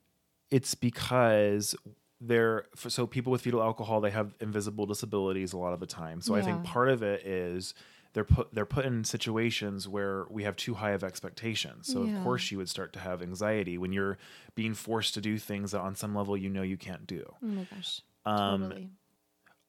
it's 0.50 0.74
because 0.74 1.74
they're 2.20 2.64
so 2.76 3.06
people 3.06 3.30
with 3.30 3.42
fetal 3.42 3.62
alcohol 3.62 4.00
they 4.00 4.10
have 4.10 4.34
invisible 4.40 4.86
disabilities 4.86 5.52
a 5.52 5.58
lot 5.58 5.74
of 5.74 5.80
the 5.80 5.86
time. 5.86 6.20
So 6.22 6.34
I 6.34 6.42
think 6.42 6.64
part 6.64 6.88
of 6.88 7.02
it 7.02 7.26
is 7.26 7.74
they're 8.14 8.24
put 8.24 8.54
they're 8.54 8.66
put 8.66 8.84
in 8.86 9.04
situations 9.04 9.86
where 9.88 10.24
we 10.30 10.42
have 10.44 10.56
too 10.56 10.74
high 10.74 10.90
of 10.92 11.04
expectations. 11.04 11.86
So 11.92 12.04
Yeah. 12.04 12.16
of 12.18 12.22
course 12.22 12.50
you 12.50 12.58
would 12.58 12.68
start 12.68 12.92
to 12.94 12.98
have 13.00 13.22
anxiety 13.22 13.78
when 13.78 13.92
you're 13.92 14.18
being 14.54 14.74
forced 14.74 15.14
to 15.14 15.20
do 15.20 15.38
things 15.38 15.72
that 15.72 15.80
on 15.80 15.94
some 15.94 16.14
level 16.14 16.36
you 16.36 16.48
know 16.48 16.62
you 16.62 16.76
can't 16.76 17.06
do. 17.06 17.34
Oh 17.42 17.46
my 17.46 17.64
gosh. 17.64 18.00
Um, 18.24 18.62
totally. 18.62 18.90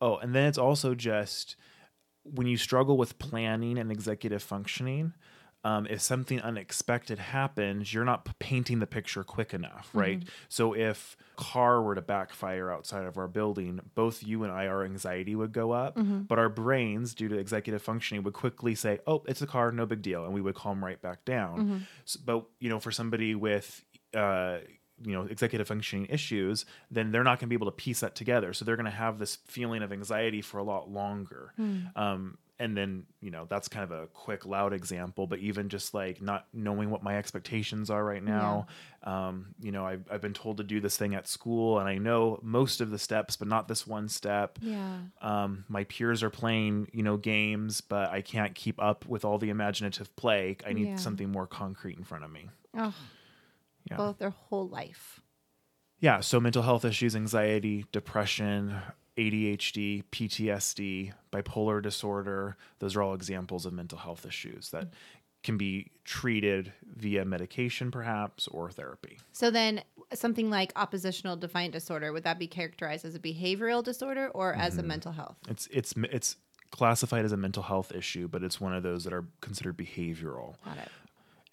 Oh, 0.01 0.17
and 0.17 0.33
then 0.33 0.45
it's 0.47 0.57
also 0.57 0.95
just 0.95 1.55
when 2.23 2.47
you 2.47 2.57
struggle 2.57 2.97
with 2.97 3.19
planning 3.19 3.77
and 3.77 3.91
executive 3.91 4.41
functioning, 4.41 5.13
um, 5.63 5.85
if 5.87 5.99
something 6.01 6.39
unexpected 6.41 7.19
happens, 7.19 7.93
you're 7.93 8.05
not 8.05 8.39
painting 8.39 8.79
the 8.79 8.87
picture 8.87 9.23
quick 9.23 9.53
enough, 9.53 9.89
right? 9.93 10.23
So 10.47 10.73
if 10.73 11.17
car 11.35 11.81
were 11.81 11.95
to 11.95 12.01
backfire 12.01 12.71
outside 12.71 13.05
of 13.05 13.17
our 13.17 13.27
building, 13.27 13.79
both 13.95 14.23
you 14.23 14.43
and 14.43 14.51
I, 14.53 14.67
our 14.67 14.83
anxiety 14.85 15.35
would 15.35 15.51
go 15.51 15.71
up, 15.71 15.95
but 16.27 16.39
our 16.39 16.49
brains, 16.49 17.13
due 17.13 17.27
to 17.29 17.37
executive 17.37 17.81
functioning, 17.81 18.23
would 18.23 18.33
quickly 18.33 18.73
say, 18.75 18.99
"Oh, 19.05 19.23
it's 19.27 19.41
a 19.41 19.47
car, 19.47 19.71
no 19.71 19.85
big 19.85 20.01
deal," 20.01 20.23
and 20.25 20.33
we 20.33 20.41
would 20.41 20.55
calm 20.55 20.83
right 20.83 21.01
back 21.01 21.25
down. 21.25 21.85
S- 22.05 22.15
but 22.15 22.45
you 22.59 22.69
know, 22.69 22.79
for 22.79 22.91
somebody 22.91 23.35
with 23.35 23.83
uh, 24.13 24.59
you 25.03 25.13
know 25.13 25.23
executive 25.23 25.65
functioning 25.67 26.05
issues 26.09 26.65
then 26.91 27.11
they're 27.11 27.23
not 27.23 27.39
going 27.39 27.47
to 27.47 27.47
be 27.47 27.55
able 27.55 27.67
to 27.67 27.71
piece 27.71 28.01
that 28.01 28.15
together. 28.15 28.51
So 28.53 28.65
they're 28.65 28.75
going 28.75 28.85
to 28.85 28.91
have 28.91 29.17
this 29.17 29.37
feeling 29.47 29.81
of 29.81 29.93
anxiety 29.93 30.41
for 30.41 30.57
a 30.57 30.63
lot 30.63 30.89
longer. 30.89 31.53
Um, 31.95 32.37
and 32.61 32.75
then 32.75 33.05
you 33.21 33.31
know 33.31 33.45
that's 33.49 33.67
kind 33.69 33.83
of 33.83 33.91
a 33.91 34.07
quick 34.07 34.45
loud 34.45 34.73
example 34.73 35.25
but 35.27 35.39
even 35.39 35.69
just 35.69 35.93
like 35.93 36.21
not 36.21 36.45
knowing 36.53 36.89
what 36.89 37.01
my 37.01 37.17
expectations 37.17 37.89
are 37.89 38.03
right 38.03 38.23
now 38.23 38.67
um, 39.03 39.55
you 39.61 39.71
know 39.71 39.85
I've, 39.85 40.03
I've 40.11 40.21
been 40.21 40.33
told 40.33 40.57
to 40.57 40.63
do 40.63 40.81
this 40.81 40.97
thing 40.97 41.15
at 41.15 41.27
school 41.27 41.79
and 41.79 41.87
i 41.87 41.97
know 41.97 42.37
most 42.43 42.81
of 42.81 42.89
the 42.91 42.99
steps 42.99 43.35
but 43.37 43.47
not 43.47 43.67
this 43.69 43.87
one 43.87 44.09
step 44.09 44.59
Yeah. 44.61 44.97
um, 45.21 45.63
my 45.69 45.85
peers 45.85 46.21
are 46.21 46.29
playing 46.29 46.89
you 46.91 47.01
know 47.03 47.15
games 47.17 47.79
but 47.81 48.09
i 48.09 48.21
can't 48.21 48.55
keep 48.55 48.81
up 48.81 49.05
with 49.05 49.23
all 49.23 49.37
the 49.37 49.49
imaginative 49.49 50.13
play 50.17 50.57
i 50.67 50.73
need 50.73 50.87
Yeah. 50.89 50.95
something 50.97 51.31
more 51.31 51.47
concrete 51.47 51.97
in 51.97 52.03
front 52.03 52.25
of 52.25 52.31
me 52.31 52.49
Oh, 52.77 52.93
yeah 53.89 53.97
both 53.97 54.17
their 54.19 54.29
whole 54.31 54.67
life. 54.67 55.21
yeah 55.99 56.19
so 56.19 56.39
mental 56.39 56.63
health 56.63 56.83
issues 56.83 57.15
anxiety 57.15 57.85
depression 57.91 58.75
adhd 59.19 60.03
ptsd 60.11 61.11
bipolar 61.31 61.81
disorder 61.81 62.55
those 62.79 62.95
are 62.95 63.01
all 63.01 63.13
examples 63.13 63.65
of 63.65 63.73
mental 63.73 63.97
health 63.97 64.25
issues 64.25 64.69
that 64.71 64.87
can 65.43 65.57
be 65.57 65.89
treated 66.03 66.73
via 66.97 67.23
medication 67.23 67.91
perhaps 67.91 68.47
or 68.49 68.69
therapy 68.69 69.17
So 69.31 69.49
then 69.51 69.81
something 70.13 70.49
like 70.49 70.73
oppositional 70.75 71.37
defiant 71.37 71.71
disorder, 71.71 72.11
would 72.11 72.23
that 72.23 72.39
be 72.39 72.47
characterized 72.47 73.05
as 73.05 73.15
a 73.15 73.19
behavioral 73.19 73.81
disorder 73.83 74.27
or 74.33 74.53
as 74.53 74.73
Mm-hmm. 74.73 74.79
a 74.79 74.83
mental 74.87 75.11
health? 75.13 75.37
it's 75.47 75.67
it's 75.71 75.93
it's 76.11 76.35
classified 76.71 77.23
as 77.25 77.31
a 77.31 77.37
mental 77.37 77.63
health 77.63 77.91
issue 77.93 78.27
but 78.27 78.43
it's 78.43 78.59
one 78.61 78.73
of 78.73 78.83
those 78.83 79.03
that 79.05 79.13
are 79.13 79.25
considered 79.41 79.77
behavioral 79.77 80.55
Got 80.65 80.77
it. 80.77 80.89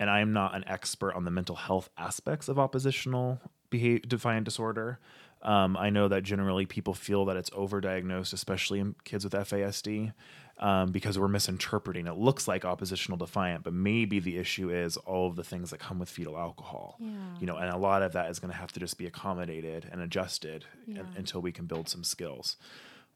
and 0.01 0.11
I'm 0.11 0.33
not 0.33 0.55
an 0.57 0.65
expert 0.67 1.15
on 1.15 1.25
the 1.25 1.31
mental 1.31 1.57
health 1.57 1.89
aspects 1.97 2.49
of 2.49 2.59
oppositional 2.59 3.41
behavior 3.71 4.01
defiant 4.07 4.45
disorder. 4.45 4.99
Um, 5.47 5.77
I 5.77 5.91
know 5.91 6.09
that 6.09 6.23
generally 6.25 6.67
people 6.67 6.93
feel 6.93 7.25
that 7.27 7.37
it's 7.37 7.51
overdiagnosed, 7.51 8.33
especially 8.33 8.81
in 8.81 8.97
kids 9.05 9.23
with 9.25 9.33
FASD, 9.33 10.13
um, 10.59 10.91
because 10.91 11.19
we're 11.19 11.29
misinterpreting. 11.29 12.09
It 12.09 12.17
looks 12.17 12.49
like 12.49 12.65
oppositional 12.65 13.17
defiant, 13.17 13.63
but 13.63 13.73
maybe 13.73 14.19
the 14.19 14.39
issue 14.39 14.71
is 14.71 14.97
all 14.97 15.29
of 15.29 15.37
the 15.37 15.45
things 15.45 15.71
that 15.71 15.79
come 15.79 16.01
with 16.01 16.09
fetal 16.11 16.37
alcohol. 16.37 16.97
Yeah. 16.99 17.11
You 17.39 17.47
know, 17.47 17.57
and 17.59 17.71
a 17.73 17.77
lot 17.79 18.03
of 18.03 18.13
that 18.15 18.29
is 18.31 18.41
going 18.41 18.51
to 18.51 18.59
have 18.59 18.73
to 18.73 18.81
just 18.81 18.99
be 18.99 19.07
accommodated 19.07 19.89
and 19.93 20.01
adjusted 20.03 20.65
Yeah. 20.87 21.03
until 21.17 21.41
we 21.43 21.53
can 21.53 21.67
build 21.67 21.89
some 21.89 22.03
skills. 22.03 22.57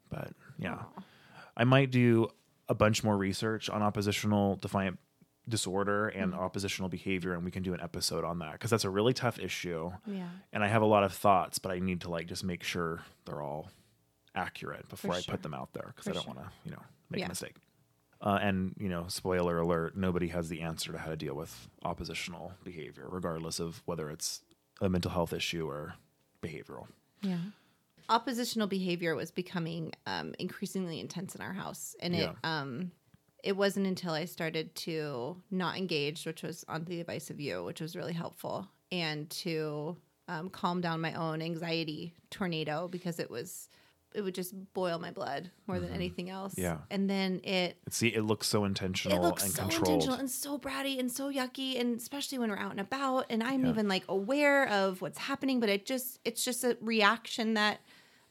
But 0.09 0.31
yeah, 0.57 0.83
I 1.57 1.65
might 1.65 1.91
do 1.91 2.29
a 2.69 2.73
bunch 2.73 3.03
more 3.03 3.17
research 3.17 3.69
on 3.69 3.81
oppositional 3.81 4.55
defiant 4.55 4.99
disorder 5.49 6.07
and 6.09 6.33
oppositional 6.35 6.87
behavior 6.89 7.33
and 7.33 7.43
we 7.43 7.51
can 7.51 7.63
do 7.63 7.73
an 7.73 7.81
episode 7.81 8.23
on 8.23 8.39
that 8.39 8.53
because 8.53 8.69
that's 8.69 8.83
a 8.85 8.89
really 8.89 9.13
tough 9.13 9.39
issue 9.39 9.91
Yeah. 10.05 10.29
and 10.53 10.63
i 10.63 10.67
have 10.67 10.81
a 10.83 10.85
lot 10.85 11.03
of 11.03 11.11
thoughts 11.13 11.57
but 11.59 11.71
i 11.71 11.79
need 11.79 12.01
to 12.01 12.09
like 12.09 12.27
just 12.27 12.43
make 12.43 12.63
sure 12.63 13.01
they're 13.25 13.41
all 13.41 13.69
accurate 14.35 14.87
before 14.87 15.13
i 15.15 15.19
sure. 15.21 15.33
put 15.33 15.41
them 15.43 15.53
out 15.53 15.73
there 15.73 15.85
because 15.95 16.07
i 16.07 16.11
don't 16.13 16.23
sure. 16.23 16.33
want 16.35 16.45
to 16.47 16.51
you 16.63 16.71
know 16.71 16.81
make 17.09 17.19
Yeah. 17.19 17.25
a 17.25 17.29
mistake 17.29 17.55
uh, 18.21 18.37
and 18.41 18.75
you 18.79 18.87
know 18.87 19.05
spoiler 19.07 19.57
alert 19.57 19.97
nobody 19.97 20.27
has 20.27 20.47
the 20.47 20.61
answer 20.61 20.91
to 20.91 20.97
how 20.99 21.09
to 21.09 21.15
deal 21.17 21.35
with 21.35 21.67
oppositional 21.83 22.53
behavior 22.63 23.05
regardless 23.09 23.59
of 23.59 23.81
whether 23.85 24.09
it's 24.11 24.41
a 24.79 24.89
mental 24.89 25.11
health 25.11 25.33
issue 25.33 25.67
or 25.67 25.95
behavioral 26.41 26.85
Yeah. 27.21 27.37
Oppositional 28.09 28.67
behavior 28.67 29.15
was 29.15 29.31
becoming 29.31 29.93
um, 30.05 30.33
increasingly 30.37 30.99
intense 30.99 31.33
in 31.33 31.39
our 31.41 31.53
house, 31.53 31.95
and 32.01 32.13
it 32.13 32.29
um, 32.43 32.91
it 33.43 33.55
wasn't 33.57 33.87
until 33.87 34.13
I 34.13 34.25
started 34.25 34.73
to 34.75 35.37
not 35.49 35.77
engage, 35.77 36.25
which 36.25 36.43
was 36.43 36.63
on 36.67 36.85
the 36.85 36.99
advice 37.01 37.29
of 37.29 37.39
you, 37.39 37.63
which 37.63 37.81
was 37.81 37.95
really 37.95 38.13
helpful, 38.13 38.67
and 38.91 39.29
to 39.31 39.97
um, 40.27 40.49
calm 40.49 40.81
down 40.81 41.01
my 41.01 41.13
own 41.13 41.41
anxiety 41.41 42.13
tornado 42.29 42.87
because 42.87 43.19
it 43.19 43.29
was 43.29 43.67
it 44.13 44.21
would 44.21 44.35
just 44.35 44.53
boil 44.73 44.99
my 44.99 45.09
blood 45.09 45.49
more 45.67 45.79
than 45.79 45.93
anything 45.93 46.29
else. 46.29 46.53
Yeah. 46.57 46.79
And 46.89 47.09
then 47.09 47.39
it 47.45 47.77
See, 47.89 48.09
it 48.09 48.23
looks 48.23 48.45
so 48.45 48.65
intentional 48.65 49.17
it 49.17 49.21
looks 49.21 49.43
and 49.45 49.53
so 49.53 49.61
controlled. 49.61 49.87
intentional 49.87 50.19
and 50.19 50.29
so 50.29 50.59
bratty 50.59 50.99
and 50.99 51.09
so 51.09 51.31
yucky 51.31 51.79
and 51.79 51.97
especially 51.97 52.37
when 52.37 52.49
we're 52.49 52.57
out 52.57 52.71
and 52.71 52.81
about 52.81 53.27
and 53.29 53.41
i'm 53.41 53.63
Yeah. 53.63 53.69
even 53.69 53.87
like 53.87 54.03
aware 54.09 54.67
of 54.67 55.01
what's 55.01 55.17
happening 55.17 55.61
but 55.61 55.69
it 55.69 55.85
just 55.85 56.19
it's 56.25 56.43
just 56.43 56.65
a 56.65 56.77
reaction 56.81 57.53
that 57.53 57.79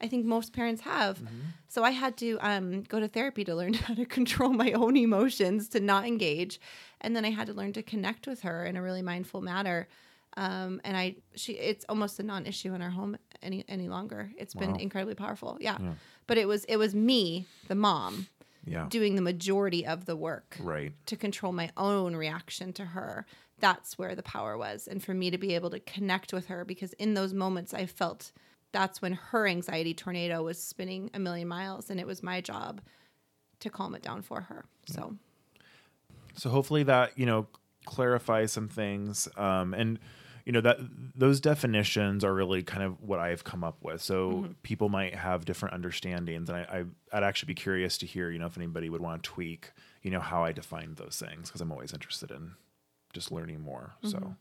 i 0.01 0.07
think 0.09 0.25
most 0.27 0.53
parents 0.53 0.83
have 0.83 1.19
Mm-hmm. 1.19 1.41
so 1.69 1.83
i 1.85 1.91
had 1.91 2.17
to 2.19 2.39
um, 2.41 2.83
go 2.83 2.99
to 3.01 3.09
therapy 3.09 3.45
to 3.45 3.55
learn 3.55 3.75
how 3.85 3.95
to 3.95 4.05
control 4.07 4.51
my 4.53 4.73
own 4.73 4.97
emotions 4.97 5.69
to 5.71 5.81
not 5.81 6.07
engage 6.07 6.61
and 7.01 7.15
then 7.15 7.25
i 7.25 7.31
had 7.31 7.47
to 7.49 7.53
learn 7.55 7.73
to 7.75 7.83
connect 7.83 8.27
with 8.27 8.41
her 8.43 8.65
in 8.65 8.77
a 8.77 8.83
really 8.83 9.03
mindful 9.03 9.41
manner 9.41 9.89
um, 10.37 10.81
and 10.85 10.97
I, 10.97 11.17
she, 11.35 11.55
it's 11.55 11.85
almost 11.89 12.21
a 12.21 12.23
non-issue 12.23 12.73
in 12.73 12.83
our 12.83 12.91
home 12.91 13.17
any 13.43 13.65
any 13.69 13.89
longer. 13.89 14.31
It's 14.39 14.55
been 14.55 14.77
incredibly 14.77 15.17
powerful, 15.17 15.59
yeah. 15.61 15.77
Yeah. 15.81 15.95
But 16.29 16.39
it 16.39 16.47
was 16.47 16.65
it 16.67 16.77
was 16.77 16.95
me, 16.95 17.47
the 17.67 17.75
mom, 17.75 18.29
Yeah. 18.65 18.87
doing 18.89 19.17
the 19.17 19.23
majority 19.23 19.85
of 19.85 20.05
the 20.07 20.15
work 20.15 20.57
Right. 20.61 20.93
to 21.07 21.17
control 21.17 21.53
my 21.53 21.71
own 21.77 22.15
reaction 22.15 22.73
to 22.75 22.85
her. 22.85 23.27
That's 23.59 23.99
where 23.99 24.15
the 24.15 24.23
power 24.23 24.57
was. 24.57 24.87
And 24.87 25.03
for 25.03 25.15
me 25.15 25.33
to 25.33 25.39
be 25.39 25.57
able 25.57 25.71
to 25.71 25.81
connect 25.81 26.33
with 26.33 26.47
her, 26.47 26.65
because 26.65 26.93
in 26.93 27.15
those 27.15 27.35
moments 27.35 27.75
I 27.75 27.87
felt 27.87 28.31
that's 28.73 29.03
when 29.03 29.15
her 29.15 29.47
anxiety 29.47 29.95
tornado 29.95 30.43
was 30.43 30.63
spinning 30.63 31.11
a 31.15 31.19
million 31.19 31.49
miles. 31.49 31.91
And 31.91 31.99
it 31.99 32.07
was 32.07 32.23
my 32.23 32.41
job 32.41 32.81
to 33.61 33.71
calm 33.71 33.95
it 33.95 34.03
down 34.03 34.23
for 34.23 34.43
her. 34.43 34.65
So, 34.87 35.17
So 36.37 36.51
hopefully 36.51 36.83
that 36.85 37.19
you 37.19 37.27
know 37.27 37.47
clarifies 37.87 38.53
some 38.53 38.69
things, 38.69 39.29
um, 39.37 39.75
and 39.75 39.99
you 40.47 40.53
know 40.53 40.61
that 40.63 40.79
those 41.15 41.41
definitions 41.41 42.25
are 42.25 42.33
really 42.35 42.63
kind 42.63 42.83
of 42.83 43.01
what 43.03 43.19
I've 43.19 43.45
come 43.45 43.63
up 43.65 43.79
with. 43.83 44.01
So 44.03 44.31
Mm-hmm. 44.31 44.53
people 44.63 44.89
might 44.89 45.15
have 45.15 45.45
different 45.45 45.75
understandings, 45.75 46.49
and 46.49 46.59
I, 46.59 46.61
I 47.13 47.17
I'd 47.19 47.25
actually 47.25 47.49
be 47.49 47.55
curious 47.55 47.99
to 47.99 48.07
hear 48.07 48.31
you 48.31 48.39
know 48.39 48.47
if 48.47 48.57
anybody 48.57 48.89
would 48.89 49.01
want 49.01 49.23
to 49.23 49.29
tweak 49.29 49.73
you 50.03 50.11
know 50.11 50.21
how 50.21 50.45
I 50.45 50.53
defined 50.53 50.97
those 50.97 51.23
things 51.25 51.49
because 51.49 51.61
I'm 51.61 51.71
always 51.73 51.93
interested 51.93 52.31
in 52.31 52.53
just 53.13 53.31
learning 53.31 53.61
more. 53.61 53.93
Mm-hmm. 54.03 54.09
So 54.09 54.37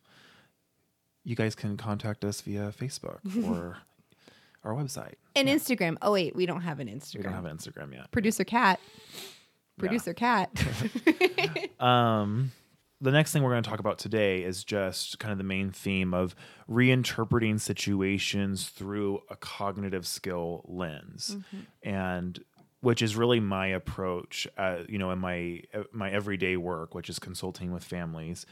you 1.25 1.35
guys 1.35 1.53
can 1.55 1.75
contact 1.75 2.23
us 2.23 2.39
via 2.41 2.71
Facebook 2.71 3.19
or 3.45 3.77
our 4.63 4.73
website. 4.73 5.13
and 5.35 5.47
Instagram. 5.47 5.97
Oh, 6.01 6.11
wait, 6.13 6.35
we 6.35 6.45
don't 6.45 6.61
have 6.61 6.79
an 6.79 6.87
Instagram. 6.87 7.17
We 7.17 7.23
don't 7.23 7.33
have 7.33 7.45
an 7.45 7.57
Instagram 7.57 7.93
yet. 7.93 8.11
Producer 8.11 8.43
Cat. 8.43 8.79
Producer 9.77 10.13
Cat. 10.25 10.49
Um, 11.79 12.51
the 12.99 13.11
next 13.11 13.31
thing 13.31 13.41
we're 13.41 13.51
going 13.51 13.63
to 13.63 13.69
talk 13.69 13.79
about 13.79 13.97
today 13.99 14.43
is 14.43 14.65
just 14.65 15.19
kind 15.19 15.31
of 15.31 15.37
the 15.37 15.45
main 15.45 15.71
theme 15.71 16.13
of 16.13 16.35
reinterpreting 16.69 17.59
situations 17.61 18.67
through 18.69 19.19
a 19.29 19.35
cognitive 19.37 20.05
skill 20.05 20.65
lens, 20.67 21.37
and 21.81 22.39
which 22.81 23.01
is 23.01 23.15
really 23.15 23.39
my 23.39 23.67
approach. 23.67 24.47
Uh, 24.57 24.79
you 24.89 24.97
know, 24.97 25.11
in 25.11 25.19
my 25.19 25.61
my 25.93 26.09
everyday 26.11 26.57
work, 26.57 26.93
which 26.93 27.09
is 27.09 27.19
consulting 27.19 27.71
with 27.71 27.85
families, 27.85 28.45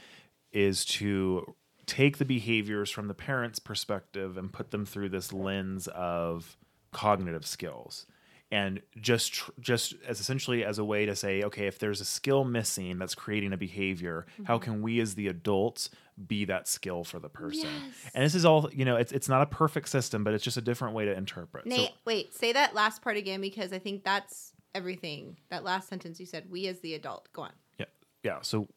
is 0.53 0.85
to 0.85 1.55
take 1.87 2.17
the 2.17 2.25
behaviors 2.25 2.91
from 2.91 3.07
the 3.07 3.13
parent's 3.13 3.59
perspective 3.59 4.37
and 4.37 4.53
put 4.53 4.71
them 4.71 4.85
through 4.85 5.09
this 5.09 5.33
lens 5.33 5.87
of 5.87 6.57
cognitive 6.91 7.45
skills 7.45 8.05
and 8.49 8.81
just 8.99 9.33
tr- 9.33 9.51
just 9.59 9.93
as 10.07 10.21
essentially 10.21 10.63
as 10.63 10.79
a 10.79 10.85
way 10.85 11.05
to 11.05 11.15
say 11.15 11.43
okay 11.43 11.67
if 11.67 11.79
there's 11.79 11.99
a 11.99 12.05
skill 12.05 12.45
missing 12.45 12.97
that's 12.97 13.13
creating 13.13 13.51
a 13.51 13.57
behavior 13.57 14.25
how 14.45 14.55
mm-hmm. 14.55 14.63
can 14.63 14.81
we 14.81 14.99
as 15.01 15.15
the 15.15 15.27
adults 15.27 15.89
be 16.27 16.45
that 16.45 16.67
skill 16.67 17.03
for 17.03 17.19
the 17.19 17.29
person 17.29 17.69
Yes. 17.69 18.11
and 18.13 18.23
this 18.23 18.35
is 18.35 18.45
all 18.45 18.69
you 18.71 18.85
know 18.85 18.95
it's, 18.95 19.11
it's 19.11 19.27
not 19.27 19.41
a 19.41 19.45
perfect 19.45 19.89
system 19.89 20.23
but 20.23 20.33
it's 20.33 20.43
just 20.43 20.57
a 20.57 20.61
different 20.61 20.95
way 20.95 21.05
to 21.05 21.15
interpret 21.15 21.65
Nate, 21.65 21.91
wait, 22.05 22.33
say 22.33 22.53
that 22.53 22.73
last 22.73 23.01
part 23.01 23.17
again 23.17 23.41
because 23.41 23.73
I 23.73 23.79
think 23.79 24.03
that's 24.03 24.53
everything. 24.77 25.37
That 25.49 25.63
last 25.63 25.89
sentence 25.89 26.19
you 26.19 26.25
said, 26.25 26.45
we 26.49 26.67
as 26.67 26.79
the 26.79 26.93
adult. 26.93 27.27
Go 27.33 27.41
on. 27.43 27.51
Yeah. 27.77 27.85
Yeah. 28.23 28.37
So 28.41 28.67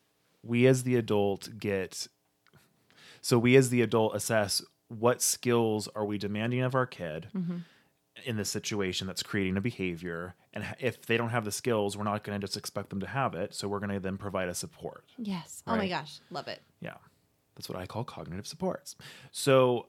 we 0.43 0.67
as 0.67 0.83
the 0.83 0.97
adult 0.97 1.51
get 1.59 2.09
so 3.21 3.39
we 3.39 3.57
as 3.57 3.71
the 3.71 3.83
adult 3.83 4.15
assess 4.15 4.63
what 4.89 5.23
skills 5.23 5.89
are 5.95 6.05
we 6.05 6.19
demanding 6.19 6.63
of 6.63 6.75
our 6.75 6.87
kid 6.87 7.29
mm-hmm. 7.35 7.59
in 8.25 8.37
the 8.37 8.45
situation 8.45 9.07
that's 9.07 9.23
creating 9.23 9.57
a 9.57 9.61
behavior. 9.61 10.35
And 10.53 10.65
if 10.81 11.07
they 11.07 11.17
don't 11.17 11.29
have 11.31 11.45
the 11.45 11.53
skills 11.53 11.97
we're 11.97 12.05
not 12.05 12.25
going 12.25 12.39
to 12.39 12.45
just 12.45 12.57
expect 12.57 12.91
them 12.91 13.01
to 13.01 13.07
have 13.07 13.35
it. 13.35 13.55
So 13.55 13.69
we're 13.69 13.79
going 13.79 13.93
to 13.93 14.01
then 14.01 14.19
provide 14.19 14.49
a 14.49 14.55
support. 14.55 15.05
Yes. 15.17 15.63
Oh 15.67 15.77
my 15.77 15.89
gosh. 15.89 16.21
Love 16.31 16.49
it. 16.49 16.61
yeah. 16.81 16.95
That's 17.57 17.69
what 17.69 17.79
i 17.79 17.85
call 17.85 18.05
cognitive 18.05 18.47
supports. 18.47 18.97
So 19.33 19.87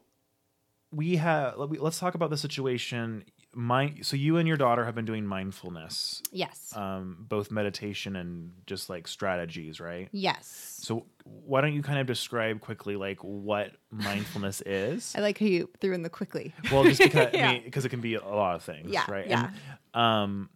we 0.91 1.15
have 1.15 1.55
let's 1.57 2.00
talk 2.00 2.15
about 2.15 2.29
the 2.29 2.38
situation 2.38 3.23
mind 3.53 4.05
so 4.05 4.15
you 4.15 4.38
and 4.38 4.48
your 4.48 4.55
daughter 4.55 4.86
have 4.86 4.96
been 4.96 5.03
doing 5.05 5.25
mindfulness 5.25 6.22
Yes. 6.31 6.72
um, 6.75 7.25
both 7.27 7.51
meditation 7.51 8.15
and 8.15 8.51
just 8.65 8.89
like 8.89 9.08
strategies 9.08 9.79
right 9.81 10.08
yes. 10.13 10.79
so 10.81 11.05
why 11.25 11.60
don't 11.62 11.74
you 11.74 11.84
kind 11.84 12.00
of 12.00 12.08
describe 12.08 12.62
quickly 12.62 12.96
like 12.96 13.20
what 13.24 13.72
mindfulness 13.91 14.62
is? 14.65 15.13
I 15.15 15.20
like 15.22 15.38
how 15.39 15.46
you 15.46 15.70
threw 15.79 15.93
in 15.93 16.01
the 16.01 16.10
quickly. 16.10 16.53
Well, 16.72 16.84
just 16.86 17.00
because 17.01 17.29
I 17.36 17.51
mean, 17.53 17.63
because 17.63 17.86
it 17.86 17.89
can 17.89 18.01
be 18.01 18.15
a 18.15 18.25
lot 18.25 18.55
of 18.55 18.63
things, 18.63 18.89
Yeah, 18.91 19.05
right? 19.08 19.27
yeah. 19.27 19.51
And, 19.93 20.01
um, 20.01 20.50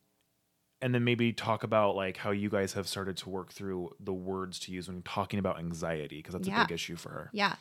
and 0.81 0.93
then 0.95 1.03
maybe 1.03 1.33
talk 1.33 1.63
about 1.63 1.95
like 1.95 2.17
how 2.17 2.31
you 2.31 2.49
guys 2.49 2.73
have 2.73 2.87
started 2.87 3.17
to 3.17 3.29
work 3.29 3.51
through 3.51 3.95
the 3.99 4.13
words 4.13 4.59
to 4.61 4.71
use 4.71 4.87
when 4.87 5.01
talking 5.03 5.37
about 5.39 5.59
anxiety 5.59 6.17
because 6.17 6.33
that's 6.33 6.47
Yeah. 6.47 6.63
a 6.63 6.65
big 6.67 6.73
issue 6.73 6.95
for 6.95 7.09
her. 7.09 7.29
Yeah. 7.31 7.55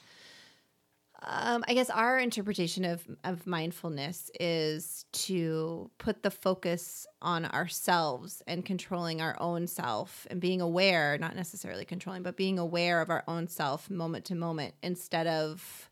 Um, 1.27 1.65
I 1.67 1.75
guess 1.75 1.89
our 1.91 2.19
interpretation 2.19 2.85
of, 2.85 3.07
of 3.25 3.47
mindfulness 3.47 4.31
is 4.39 5.07
to 5.13 5.91
put 5.99 6.23
the 6.23 6.31
focus 6.31 7.07
on 7.23 7.47
ourselves 7.47 8.43
and 8.47 8.65
controlling 8.65 9.21
our 9.21 9.37
own 9.41 9.67
self 9.67 10.27
and 10.31 10.41
being 10.41 10.61
aware, 10.61 11.17
not 11.19 11.35
necessarily 11.35 11.85
controlling, 11.85 12.23
but 12.23 12.37
being 12.37 12.59
aware 12.59 13.01
of 13.01 13.11
our 13.11 13.25
own 13.27 13.49
self 13.49 13.89
moment 13.89 14.27
to 14.27 14.35
moment 14.35 14.75
instead 14.83 15.27
of 15.27 15.91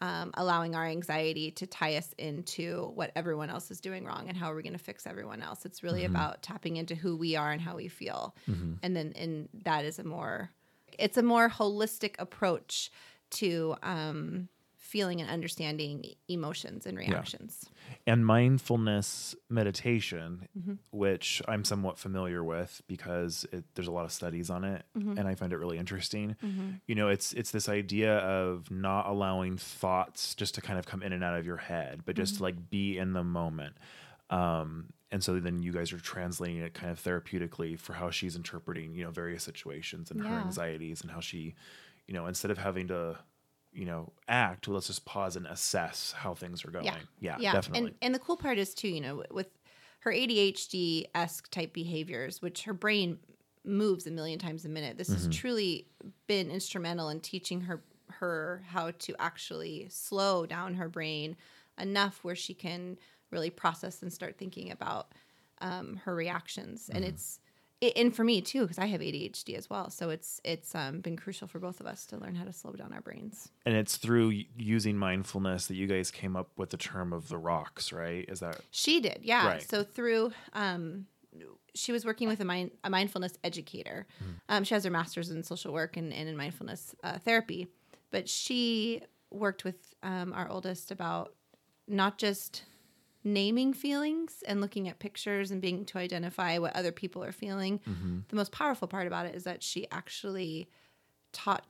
um, 0.00 0.30
allowing 0.34 0.74
our 0.74 0.86
anxiety 0.86 1.50
to 1.52 1.66
tie 1.66 1.96
us 1.96 2.14
into 2.18 2.92
what 2.94 3.10
everyone 3.16 3.50
else 3.50 3.70
is 3.70 3.80
doing 3.80 4.04
wrong 4.04 4.28
and 4.28 4.36
how 4.36 4.52
are 4.52 4.54
we 4.54 4.62
going 4.62 4.72
to 4.74 4.78
fix 4.78 5.06
everyone 5.06 5.42
else. 5.42 5.64
It's 5.64 5.82
really 5.82 6.04
about 6.04 6.42
tapping 6.42 6.76
into 6.76 6.94
who 6.94 7.16
we 7.16 7.34
are 7.36 7.50
and 7.50 7.60
how 7.60 7.76
we 7.76 7.88
feel. 7.88 8.34
And 8.82 8.94
then 8.94 9.12
and 9.16 9.48
that 9.64 9.84
is 9.84 9.98
a 9.98 10.04
more 10.04 10.50
it's 10.98 11.16
a 11.16 11.22
more 11.22 11.48
holistic 11.48 12.14
approach 12.18 12.90
to 13.30 13.74
um, 13.82 14.48
feeling 14.88 15.20
and 15.20 15.28
understanding 15.30 16.02
emotions 16.28 16.86
and 16.86 16.96
reactions. 16.96 17.66
And 18.06 18.24
mindfulness 18.24 19.36
meditation, 19.50 20.48
Mm-hmm. 20.58 20.74
which 20.90 21.42
I'm 21.46 21.64
somewhat 21.64 21.98
familiar 21.98 22.42
with 22.42 22.80
because 22.88 23.46
it, 23.52 23.64
there's 23.74 23.86
a 23.86 23.92
lot 23.92 24.04
of 24.06 24.12
studies 24.12 24.48
on 24.50 24.64
it, 24.64 24.82
Mm-hmm. 24.96 25.18
and 25.18 25.28
I 25.28 25.34
find 25.34 25.52
it 25.52 25.58
really 25.58 25.78
interesting. 25.78 26.36
You 26.86 26.94
know, 26.94 27.08
it's 27.08 27.32
it's 27.34 27.50
this 27.50 27.68
idea 27.68 28.16
of 28.18 28.70
not 28.70 29.06
allowing 29.06 29.56
thoughts 29.58 30.34
just 30.34 30.54
to 30.56 30.60
kind 30.62 30.78
of 30.78 30.86
come 30.86 31.02
in 31.02 31.12
and 31.12 31.22
out 31.22 31.36
of 31.38 31.44
your 31.46 31.58
head, 31.58 32.00
but 32.04 32.14
Mm-hmm. 32.14 32.22
just 32.22 32.36
to 32.36 32.42
like 32.42 32.70
be 32.70 32.96
in 32.98 33.12
the 33.12 33.24
moment. 33.24 33.76
Um, 34.30 34.86
and 35.10 35.22
so 35.24 35.38
then 35.40 35.62
you 35.62 35.72
guys 35.72 35.92
are 35.92 35.98
translating 36.00 36.58
it 36.58 36.74
kind 36.74 36.90
of 36.90 37.02
therapeutically 37.02 37.78
for 37.78 37.94
how 37.94 38.10
she's 38.10 38.36
interpreting, 38.36 38.94
you 38.94 39.04
know, 39.04 39.10
various 39.10 39.42
situations 39.42 40.10
and 40.10 40.20
her 40.20 40.34
anxieties 40.46 41.00
and 41.00 41.10
how 41.10 41.20
she, 41.20 41.54
you 42.06 42.12
know, 42.14 42.26
instead 42.26 42.50
of 42.50 42.58
having 42.58 42.88
to, 42.88 43.16
you 43.78 43.84
know, 43.86 44.12
act, 44.28 44.68
let's 44.68 44.88
just 44.88 45.04
pause 45.04 45.36
and 45.36 45.46
assess 45.46 46.12
how 46.12 46.34
things 46.34 46.64
are 46.64 46.70
going. 46.70 46.84
Yeah. 46.84 46.96
Yeah, 47.36 47.50
definitely. 47.50 47.90
And 47.90 47.94
and 48.02 48.14
the 48.14 48.18
cool 48.18 48.36
part 48.36 48.58
is 48.58 48.74
too, 48.74 48.88
you 48.88 49.00
know, 49.00 49.24
with 49.30 49.48
her 50.00 50.12
ADHD 50.12 51.06
esque 51.14 51.50
type 51.50 51.72
behaviors, 51.72 52.40
which 52.42 52.64
her 52.64 52.72
brain 52.72 53.18
moves 53.64 54.06
a 54.06 54.10
million 54.10 54.38
times 54.38 54.64
a 54.64 54.68
minute. 54.68 54.96
This 54.96 55.08
Mm-hmm. 55.08 55.14
has 55.14 55.28
truly 55.28 55.88
been 56.26 56.50
instrumental 56.50 57.08
in 57.08 57.20
teaching 57.20 57.62
her 57.62 57.82
her 58.10 58.62
how 58.68 58.90
to 58.90 59.14
actually 59.18 59.86
slow 59.90 60.46
down 60.46 60.74
her 60.74 60.88
brain 60.88 61.36
enough 61.78 62.24
where 62.24 62.34
she 62.34 62.54
can 62.54 62.98
really 63.30 63.50
process 63.50 64.02
and 64.02 64.12
start 64.12 64.38
thinking 64.38 64.70
about 64.70 65.12
um, 65.60 65.96
her 66.04 66.14
reactions. 66.14 66.88
And 66.94 67.04
Mm-hmm. 67.04 67.10
it's 67.10 67.40
it, 67.46 67.47
and 67.96 68.14
for 68.14 68.24
me 68.24 68.40
too, 68.40 68.62
because 68.62 68.78
I 68.78 68.86
have 68.86 69.00
ADHD 69.00 69.56
as 69.56 69.70
well. 69.70 69.90
So 69.90 70.10
it's 70.10 70.40
it's 70.44 70.74
um, 70.74 71.00
been 71.00 71.16
crucial 71.16 71.46
for 71.46 71.58
both 71.58 71.80
of 71.80 71.86
us 71.86 72.06
to 72.06 72.16
learn 72.16 72.34
how 72.34 72.44
to 72.44 72.52
slow 72.52 72.72
down 72.72 72.92
our 72.92 73.00
brains. 73.00 73.50
and 73.64 73.74
it's 73.76 73.96
through 73.96 74.42
using 74.56 74.96
mindfulness 74.96 75.66
that 75.66 75.74
you 75.76 75.86
guys 75.86 76.10
came 76.10 76.36
up 76.36 76.50
with 76.56 76.70
the 76.70 76.76
term 76.76 77.12
of 77.12 77.28
the 77.28 77.38
rocks, 77.38 77.92
right? 77.92 78.24
Is 78.28 78.40
that 78.40 78.60
She 78.70 79.00
did, 79.00 79.20
yeah. 79.22 79.46
Right. 79.46 79.70
So 79.70 79.84
through, 79.84 80.32
um, 80.54 81.06
she 81.74 81.92
was 81.92 82.04
working 82.04 82.26
with 82.28 82.40
a 82.40 82.44
mind 82.44 82.72
a 82.82 82.90
mindfulness 82.90 83.38
educator. 83.44 84.06
Um, 84.48 84.64
she 84.64 84.74
has 84.74 84.84
her 84.84 84.90
master's 84.90 85.30
in 85.30 85.42
social 85.42 85.72
work 85.72 85.96
and, 85.96 86.12
and 86.12 86.28
in 86.28 86.36
mindfulness 86.36 86.94
uh, 87.04 87.18
therapy, 87.18 87.68
but 88.10 88.28
she 88.28 89.02
worked 89.30 89.64
with 89.64 89.94
um, 90.02 90.32
our 90.32 90.48
oldest 90.48 90.90
about 90.90 91.34
not 91.86 92.18
just 92.18 92.64
naming 93.24 93.72
feelings 93.72 94.42
and 94.46 94.60
looking 94.60 94.88
at 94.88 94.98
pictures 94.98 95.50
and 95.50 95.60
being 95.60 95.84
to 95.86 95.98
identify 95.98 96.58
what 96.58 96.74
other 96.76 96.92
people 96.92 97.22
are 97.24 97.32
feeling. 97.32 97.80
Mm-hmm. 97.80 98.20
The 98.28 98.36
most 98.36 98.52
powerful 98.52 98.88
part 98.88 99.06
about 99.06 99.26
it 99.26 99.34
is 99.34 99.44
that 99.44 99.62
she 99.62 99.90
actually 99.90 100.68
taught 101.32 101.66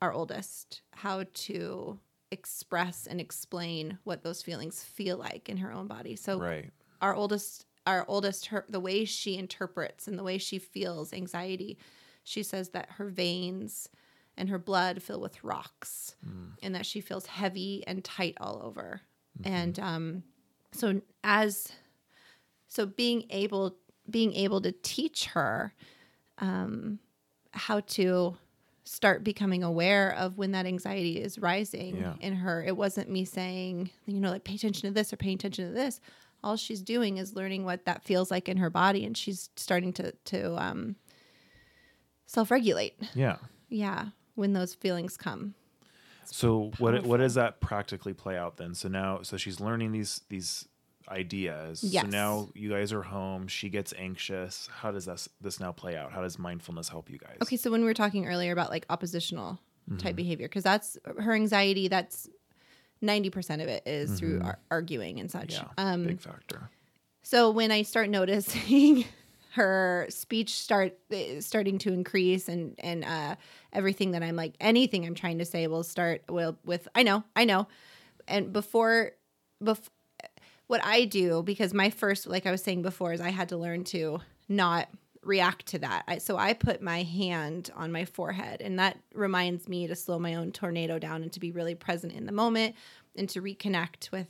our 0.00 0.12
oldest 0.12 0.82
how 0.92 1.24
to 1.32 1.98
express 2.30 3.06
and 3.06 3.20
explain 3.20 3.98
what 4.04 4.22
those 4.22 4.42
feelings 4.42 4.82
feel 4.84 5.16
like 5.16 5.48
in 5.48 5.56
her 5.58 5.72
own 5.72 5.86
body. 5.88 6.16
So 6.16 6.38
Right. 6.38 6.70
our 7.00 7.14
oldest 7.14 7.66
our 7.86 8.04
oldest 8.06 8.46
her 8.46 8.64
the 8.68 8.78
way 8.78 9.04
she 9.06 9.36
interprets 9.38 10.06
and 10.06 10.18
the 10.18 10.22
way 10.22 10.36
she 10.36 10.58
feels 10.58 11.12
anxiety 11.14 11.78
she 12.24 12.42
says 12.42 12.68
that 12.68 12.90
her 12.92 13.08
veins 13.08 13.88
and 14.36 14.50
her 14.50 14.58
blood 14.58 15.02
fill 15.02 15.18
with 15.20 15.42
rocks 15.42 16.14
and 16.62 16.74
that 16.74 16.84
she 16.84 17.00
feels 17.00 17.24
heavy 17.26 17.82
and 17.86 18.04
tight 18.04 18.36
all 18.38 18.60
over 18.62 19.00
and 19.44 19.78
um 19.80 20.22
so 20.72 21.00
as 21.24 21.72
so 22.68 22.86
being 22.86 23.24
able 23.30 23.76
being 24.08 24.32
able 24.34 24.60
to 24.60 24.72
teach 24.72 25.26
her 25.26 25.72
um 26.38 26.98
how 27.52 27.80
to 27.80 28.36
start 28.84 29.22
becoming 29.22 29.62
aware 29.62 30.14
of 30.16 30.38
when 30.38 30.52
that 30.52 30.66
anxiety 30.66 31.20
is 31.20 31.38
rising 31.38 31.96
Yeah. 31.98 32.14
in 32.20 32.34
her 32.36 32.62
it 32.64 32.76
wasn't 32.76 33.10
me 33.10 33.24
saying 33.24 33.90
you 34.06 34.20
know 34.20 34.30
like 34.30 34.44
pay 34.44 34.54
attention 34.54 34.88
to 34.88 34.94
this 34.94 35.12
or 35.12 35.16
pay 35.16 35.32
attention 35.34 35.66
to 35.66 35.72
this 35.72 36.00
all 36.42 36.56
she's 36.56 36.80
doing 36.82 37.18
is 37.18 37.34
learning 37.36 37.64
what 37.64 37.84
that 37.84 38.02
feels 38.02 38.30
like 38.30 38.48
in 38.48 38.56
her 38.56 38.70
body 38.70 39.04
and 39.04 39.16
she's 39.16 39.50
starting 39.56 39.92
to 39.92 40.12
to 40.24 40.56
um 40.62 40.96
self-regulate 42.26 42.94
Yeah. 43.14 43.36
yeah 43.68 44.06
when 44.34 44.52
those 44.52 44.74
feelings 44.74 45.16
come 45.16 45.54
So 46.30 46.70
what 46.78 47.02
what 47.04 47.18
does 47.18 47.34
that 47.34 47.60
practically 47.60 48.12
play 48.14 48.36
out 48.36 48.56
then? 48.56 48.74
So 48.74 48.88
now 48.88 49.22
so 49.22 49.36
she's 49.36 49.60
learning 49.60 49.92
these 49.92 50.20
these 50.28 50.66
ideas. 51.08 51.80
So 51.80 52.02
now 52.02 52.48
you 52.54 52.70
guys 52.70 52.92
are 52.92 53.02
home. 53.02 53.48
She 53.48 53.68
gets 53.68 53.92
anxious. 53.98 54.68
How 54.72 54.90
does 54.92 55.06
this 55.06 55.28
this 55.40 55.58
now 55.60 55.72
play 55.72 55.96
out? 55.96 56.12
How 56.12 56.22
does 56.22 56.38
mindfulness 56.38 56.88
help 56.88 57.10
you 57.10 57.18
guys? 57.18 57.36
Okay, 57.42 57.56
so 57.56 57.70
when 57.70 57.80
we 57.80 57.86
were 57.86 57.94
talking 57.94 58.26
earlier 58.26 58.52
about 58.52 58.70
like 58.70 58.86
oppositional 58.90 59.58
Mm-hmm. 59.88 59.96
type 59.98 60.14
behavior, 60.14 60.46
because 60.46 60.62
that's 60.62 60.98
her 61.18 61.32
anxiety. 61.32 61.88
That's 61.88 62.28
ninety 63.00 63.28
percent 63.30 63.60
of 63.62 63.66
it 63.66 63.82
is 63.86 64.20
through 64.20 64.40
ar- 64.44 64.58
arguing 64.70 65.18
and 65.18 65.28
such. 65.28 65.54
Mm-hmm. 65.56 65.66
Yeah. 65.78 65.92
Um, 65.92 66.04
big 66.06 66.20
factor. 66.20 66.70
so 67.22 67.50
when 67.50 67.72
I 67.72 67.82
start 67.82 68.08
noticing 68.08 69.04
her 69.52 70.06
speech 70.08 70.54
start 70.54 70.96
eh, 71.10 71.40
starting 71.40 71.78
to 71.78 71.92
increase 71.92 72.48
and 72.48 72.74
and 72.78 73.04
uh, 73.04 73.34
everything 73.72 74.12
that 74.12 74.22
I'm 74.22 74.36
like 74.36 74.54
anything 74.60 75.04
I'm 75.04 75.14
trying 75.14 75.38
to 75.38 75.44
say 75.44 75.66
will 75.66 75.82
start 75.82 76.22
will 76.28 76.56
with 76.64 76.86
I 76.94 77.02
know 77.02 77.24
I 77.34 77.44
know, 77.44 77.66
and 78.28 78.52
before 78.52 79.12
before 79.62 79.90
what 80.66 80.84
I 80.84 81.04
do 81.04 81.42
because 81.42 81.74
my 81.74 81.90
first 81.90 82.26
like 82.26 82.46
I 82.46 82.52
was 82.52 82.62
saying 82.62 82.82
before 82.82 83.12
is 83.12 83.20
I 83.20 83.30
had 83.30 83.48
to 83.48 83.56
learn 83.56 83.84
to 83.84 84.20
not 84.48 84.88
react 85.22 85.66
to 85.66 85.78
that. 85.80 86.04
I, 86.08 86.18
so 86.18 86.36
I 86.36 86.54
put 86.54 86.80
my 86.80 87.02
hand 87.02 87.70
on 87.76 87.92
my 87.92 88.04
forehead 88.04 88.62
and 88.62 88.78
that 88.78 88.98
reminds 89.14 89.68
me 89.68 89.86
to 89.86 89.94
slow 89.94 90.18
my 90.18 90.34
own 90.34 90.52
tornado 90.52 90.98
down 90.98 91.22
and 91.22 91.32
to 91.32 91.40
be 91.40 91.52
really 91.52 91.74
present 91.74 92.12
in 92.12 92.24
the 92.24 92.32
moment 92.32 92.74
and 93.16 93.28
to 93.30 93.42
reconnect 93.42 94.10
with 94.12 94.28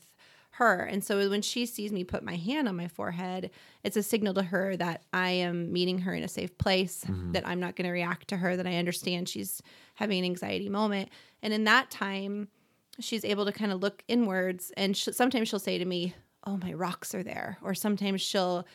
her. 0.61 0.83
And 0.83 1.03
so 1.03 1.29
when 1.31 1.41
she 1.41 1.65
sees 1.65 1.91
me 1.91 2.05
put 2.05 2.23
my 2.23 2.37
hand 2.37 2.69
on 2.69 2.77
my 2.77 2.87
forehead, 2.87 3.51
it's 3.83 3.97
a 3.97 4.03
signal 4.03 4.35
to 4.35 4.43
her 4.43 4.77
that 4.77 5.03
I 5.13 5.31
am 5.31 5.73
meeting 5.73 6.01
her 6.01 6.15
in 6.15 6.23
a 6.23 6.29
safe 6.29 6.57
place, 6.59 7.05
mm-hmm. 7.05 7.33
that 7.33 7.49
I'm 7.49 7.61
not 7.61 7.77
going 7.77 7.87
to 7.87 7.93
react 7.93 8.29
to 8.29 8.37
her, 8.37 8.57
that 8.57 8.67
I 8.67 8.77
understand 8.77 9.29
she's 9.29 9.63
having 9.95 10.19
an 10.19 10.27
anxiety 10.27 10.69
moment. 10.69 11.09
And 11.43 11.55
in 11.55 11.65
that 11.65 11.91
time, 11.91 12.49
she's 13.01 13.25
able 13.25 13.47
to 13.47 13.53
kind 13.53 13.73
of 13.73 13.81
look 13.81 14.05
inwards 14.07 14.71
and 14.77 14.95
sh- 14.95 15.09
sometimes 15.13 15.49
she'll 15.49 15.59
say 15.59 15.79
to 15.79 15.85
me, 15.87 16.15
"Oh, 16.45 16.59
my 16.59 16.75
rocks 16.75 17.15
are 17.15 17.23
there." 17.23 17.57
Or 17.63 17.75
sometimes 17.75 18.21
she'll 18.21 18.67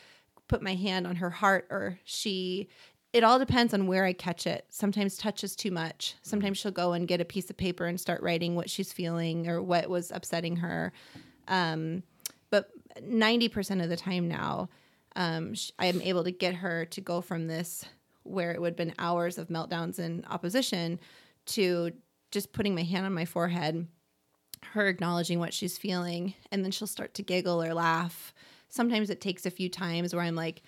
put 0.48 0.62
my 0.62 0.74
hand 0.74 1.06
on 1.06 1.16
her 1.16 1.30
heart 1.30 1.68
or 1.70 2.00
she 2.04 2.68
it 3.12 3.24
all 3.24 3.38
depends 3.38 3.72
on 3.72 3.86
where 3.86 4.04
I 4.04 4.12
catch 4.12 4.46
it. 4.46 4.66
Sometimes 4.68 5.16
touch 5.16 5.42
is 5.42 5.56
too 5.56 5.70
much. 5.70 6.14
Mm-hmm. 6.16 6.28
Sometimes 6.28 6.58
she'll 6.58 6.72
go 6.72 6.92
and 6.92 7.08
get 7.08 7.20
a 7.20 7.24
piece 7.24 7.48
of 7.48 7.56
paper 7.56 7.86
and 7.86 7.98
start 7.98 8.20
writing 8.22 8.56
what 8.56 8.68
she's 8.68 8.92
feeling 8.92 9.48
or 9.48 9.62
what 9.62 9.88
was 9.88 10.10
upsetting 10.10 10.56
her. 10.56 10.92
Um, 11.48 12.02
but 12.50 12.70
90% 13.02 13.82
of 13.82 13.88
the 13.88 13.96
time 13.96 14.28
now, 14.28 14.68
um, 15.14 15.54
I'm 15.78 16.00
able 16.02 16.24
to 16.24 16.30
get 16.30 16.54
her 16.56 16.84
to 16.86 17.00
go 17.00 17.20
from 17.20 17.46
this, 17.46 17.84
where 18.22 18.52
it 18.52 18.60
would 18.60 18.70
have 18.70 18.76
been 18.76 18.94
hours 18.98 19.38
of 19.38 19.48
meltdowns 19.48 19.98
and 19.98 20.24
opposition, 20.26 20.98
to 21.46 21.92
just 22.30 22.52
putting 22.52 22.74
my 22.74 22.82
hand 22.82 23.06
on 23.06 23.14
my 23.14 23.24
forehead, 23.24 23.86
her 24.72 24.88
acknowledging 24.88 25.38
what 25.38 25.54
she's 25.54 25.78
feeling, 25.78 26.34
and 26.50 26.64
then 26.64 26.70
she'll 26.70 26.86
start 26.88 27.14
to 27.14 27.22
giggle 27.22 27.62
or 27.62 27.72
laugh. 27.72 28.34
Sometimes 28.68 29.10
it 29.10 29.20
takes 29.20 29.46
a 29.46 29.50
few 29.50 29.68
times 29.68 30.12
where 30.14 30.24
I'm 30.24 30.34
like, 30.34 30.62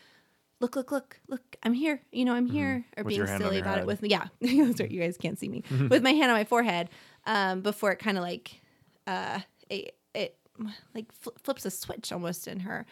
look, 0.61 0.77
look, 0.77 0.91
look, 0.93 1.21
look, 1.29 1.57
I'm 1.63 1.73
here. 1.75 2.01
You 2.13 2.25
know, 2.25 2.35
I'm 2.35 2.47
here. 2.47 2.85
Or 2.97 3.05
With 3.05 3.09
being 3.09 3.19
your 3.19 3.27
hand 3.27 3.43
on 3.43 3.49
silly 3.49 3.61
about 3.61 3.75
head. 3.75 3.83
it 3.83 3.87
with 3.87 4.03
me. 4.03 4.09
Yeah. 4.09 4.27
That's 4.41 4.81
right. 4.81 4.91
You 4.91 5.01
guys 5.01 5.17
can't 5.17 5.39
see 5.39 5.49
me. 5.49 5.63
with 5.89 6.03
my 6.03 6.13
hand 6.13 6.31
on 6.31 6.37
my 6.37 6.45
forehead 6.45 6.91
um, 7.27 7.61
before 7.61 7.93
it 7.93 7.99
kind 7.99 8.17
of 8.17 8.23
like, 8.23 8.61
uh, 9.07 9.41
it, 9.69 9.97
it 10.15 10.37
like 10.95 11.11
fl- 11.13 11.31
flips 11.43 11.65
a 11.65 11.71
switch 11.71 12.13
almost 12.13 12.49
in 12.49 12.61
her. 12.61 12.87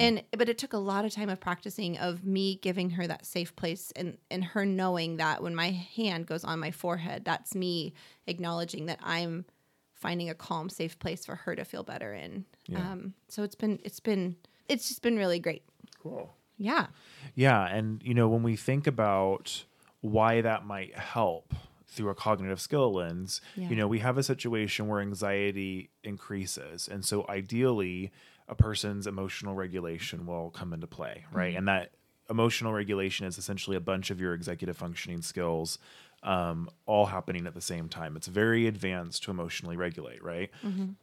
And, 0.00 0.22
but 0.36 0.48
it 0.48 0.58
took 0.58 0.72
a 0.72 0.78
lot 0.78 1.04
of 1.04 1.12
time 1.12 1.28
of 1.28 1.40
practicing 1.40 1.98
of 1.98 2.24
me 2.24 2.56
giving 2.56 2.90
her 2.90 3.06
that 3.06 3.26
safe 3.26 3.54
place 3.56 3.92
and, 3.96 4.18
and 4.30 4.44
her 4.44 4.64
knowing 4.64 5.16
that 5.18 5.42
when 5.42 5.54
my 5.54 5.70
hand 5.70 6.26
goes 6.26 6.44
on 6.44 6.58
my 6.58 6.70
forehead, 6.70 7.24
that's 7.24 7.54
me 7.54 7.94
acknowledging 8.26 8.86
that 8.86 9.00
I'm 9.02 9.44
finding 9.92 10.30
a 10.30 10.34
calm, 10.34 10.68
safe 10.68 10.98
place 10.98 11.24
for 11.24 11.34
her 11.36 11.56
to 11.56 11.64
feel 11.64 11.82
better 11.82 12.12
in. 12.12 12.44
Yeah. 12.66 12.78
Um, 12.78 13.14
so 13.28 13.42
it's 13.42 13.54
been, 13.54 13.80
it's 13.84 14.00
been, 14.00 14.36
it's 14.68 14.88
just 14.88 15.02
been 15.02 15.16
really 15.16 15.38
great. 15.38 15.62
Cool. 16.02 16.32
Yeah. 16.58 16.86
Yeah, 17.34 17.66
and 17.66 18.02
you 18.02 18.14
know 18.14 18.28
when 18.28 18.42
we 18.42 18.56
think 18.56 18.86
about 18.86 19.64
why 20.00 20.40
that 20.40 20.64
might 20.64 20.96
help 20.96 21.52
through 21.96 22.10
a 22.10 22.14
cognitive 22.14 22.60
skill 22.60 22.92
lens, 22.92 23.40
Yeah. 23.56 23.68
you 23.70 23.76
know, 23.76 23.88
we 23.88 23.98
have 24.00 24.18
a 24.18 24.22
situation 24.22 24.86
where 24.86 25.00
anxiety 25.00 25.90
increases, 26.04 26.86
and 26.88 27.04
so 27.04 27.24
ideally, 27.28 28.12
a 28.48 28.54
person's 28.54 29.06
emotional 29.08 29.54
regulation 29.54 30.24
will 30.26 30.50
come 30.50 30.72
into 30.72 30.86
play, 30.86 31.24
right? 31.32 31.56
And 31.56 31.66
that 31.66 31.90
emotional 32.30 32.72
regulation 32.72 33.26
is 33.26 33.38
essentially 33.38 33.76
a 33.76 33.80
bunch 33.80 34.10
of 34.10 34.20
your 34.20 34.34
executive 34.34 34.76
functioning 34.76 35.22
skills 35.22 35.78
um, 36.22 36.68
all 36.86 37.06
happening 37.06 37.46
at 37.46 37.54
the 37.54 37.60
same 37.60 37.88
time. 37.88 38.16
It's 38.16 38.26
very 38.26 38.66
advanced 38.66 39.22
to 39.24 39.30
emotionally 39.30 39.76
regulate, 39.76 40.22
right? 40.24 40.50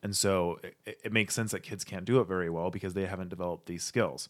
And 0.02 0.16
so 0.16 0.60
it, 0.64 0.98
it 1.04 1.14
makes 1.14 1.34
sense 1.34 1.52
that 1.52 1.64
kids 1.64 1.84
can't 1.84 2.04
do 2.06 2.20
it 2.20 2.28
very 2.28 2.50
well 2.50 2.72
because 2.72 2.94
they 2.94 3.06
haven't 3.06 3.30
developed 3.30 3.66
these 3.68 3.84
skills 3.84 4.28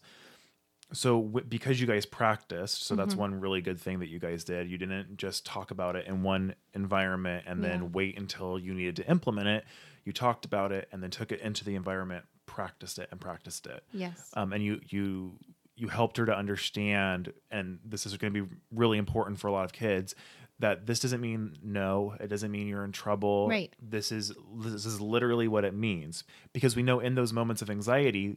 so 0.94 1.20
w- 1.20 1.44
because 1.46 1.80
you 1.80 1.86
guys 1.86 2.06
practiced 2.06 2.84
so 2.84 2.94
Mm-hmm. 2.94 3.00
that's 3.00 3.16
one 3.16 3.40
really 3.40 3.60
good 3.60 3.78
thing 3.80 3.98
that 3.98 4.08
you 4.08 4.18
guys 4.18 4.44
did 4.44 4.70
you 4.70 4.78
didn't 4.78 5.16
just 5.16 5.44
talk 5.44 5.70
about 5.70 5.96
it 5.96 6.06
in 6.06 6.22
one 6.22 6.54
environment 6.74 7.44
and 7.46 7.62
then 7.62 7.80
Yeah. 7.82 7.88
wait 7.92 8.18
until 8.18 8.58
you 8.58 8.72
needed 8.74 8.96
to 8.96 9.10
implement 9.10 9.48
it 9.48 9.64
you 10.04 10.12
talked 10.12 10.44
about 10.44 10.70
it 10.72 10.88
and 10.92 11.02
then 11.02 11.10
took 11.10 11.32
it 11.32 11.40
into 11.40 11.64
the 11.64 11.74
environment 11.74 12.24
practiced 12.46 12.98
it 12.98 13.08
and 13.10 13.20
practiced 13.20 13.66
it 13.66 13.82
Yes. 13.92 14.30
um, 14.34 14.52
and 14.52 14.62
you 14.64 14.80
you 14.88 15.38
you 15.76 15.88
helped 15.88 16.16
her 16.18 16.26
to 16.26 16.36
understand 16.36 17.32
and 17.50 17.78
this 17.84 18.06
is 18.06 18.16
going 18.16 18.32
to 18.32 18.42
be 18.44 18.48
really 18.70 18.96
important 18.98 19.38
for 19.40 19.48
a 19.48 19.52
lot 19.52 19.64
of 19.64 19.72
kids 19.72 20.14
that 20.60 20.86
this 20.86 21.00
doesn't 21.00 21.20
mean 21.20 21.56
no 21.64 22.14
it 22.20 22.28
doesn't 22.28 22.52
mean 22.52 22.68
you're 22.68 22.84
in 22.84 22.92
trouble 22.92 23.48
Right. 23.48 23.74
this 23.82 24.12
is 24.12 24.32
this 24.56 24.86
is 24.86 25.00
literally 25.00 25.48
what 25.48 25.64
it 25.64 25.74
means 25.74 26.22
because 26.52 26.76
we 26.76 26.82
know 26.84 27.00
in 27.00 27.16
those 27.16 27.32
moments 27.32 27.60
of 27.60 27.70
anxiety 27.70 28.36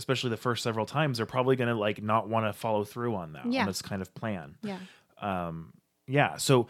especially 0.00 0.30
the 0.30 0.36
first 0.36 0.62
several 0.62 0.86
times 0.86 1.18
they're 1.18 1.26
probably 1.26 1.54
going 1.56 1.68
to 1.68 1.74
like 1.76 2.02
not 2.02 2.28
want 2.28 2.46
to 2.46 2.52
follow 2.52 2.82
through 2.84 3.14
on 3.14 3.34
that 3.34 3.46
Yeah. 3.46 3.60
on 3.60 3.66
this 3.66 3.82
kind 3.82 4.02
of 4.02 4.12
plan 4.14 4.56
yeah. 4.62 4.78
um 5.20 5.72
yeah 6.08 6.36
so 6.36 6.66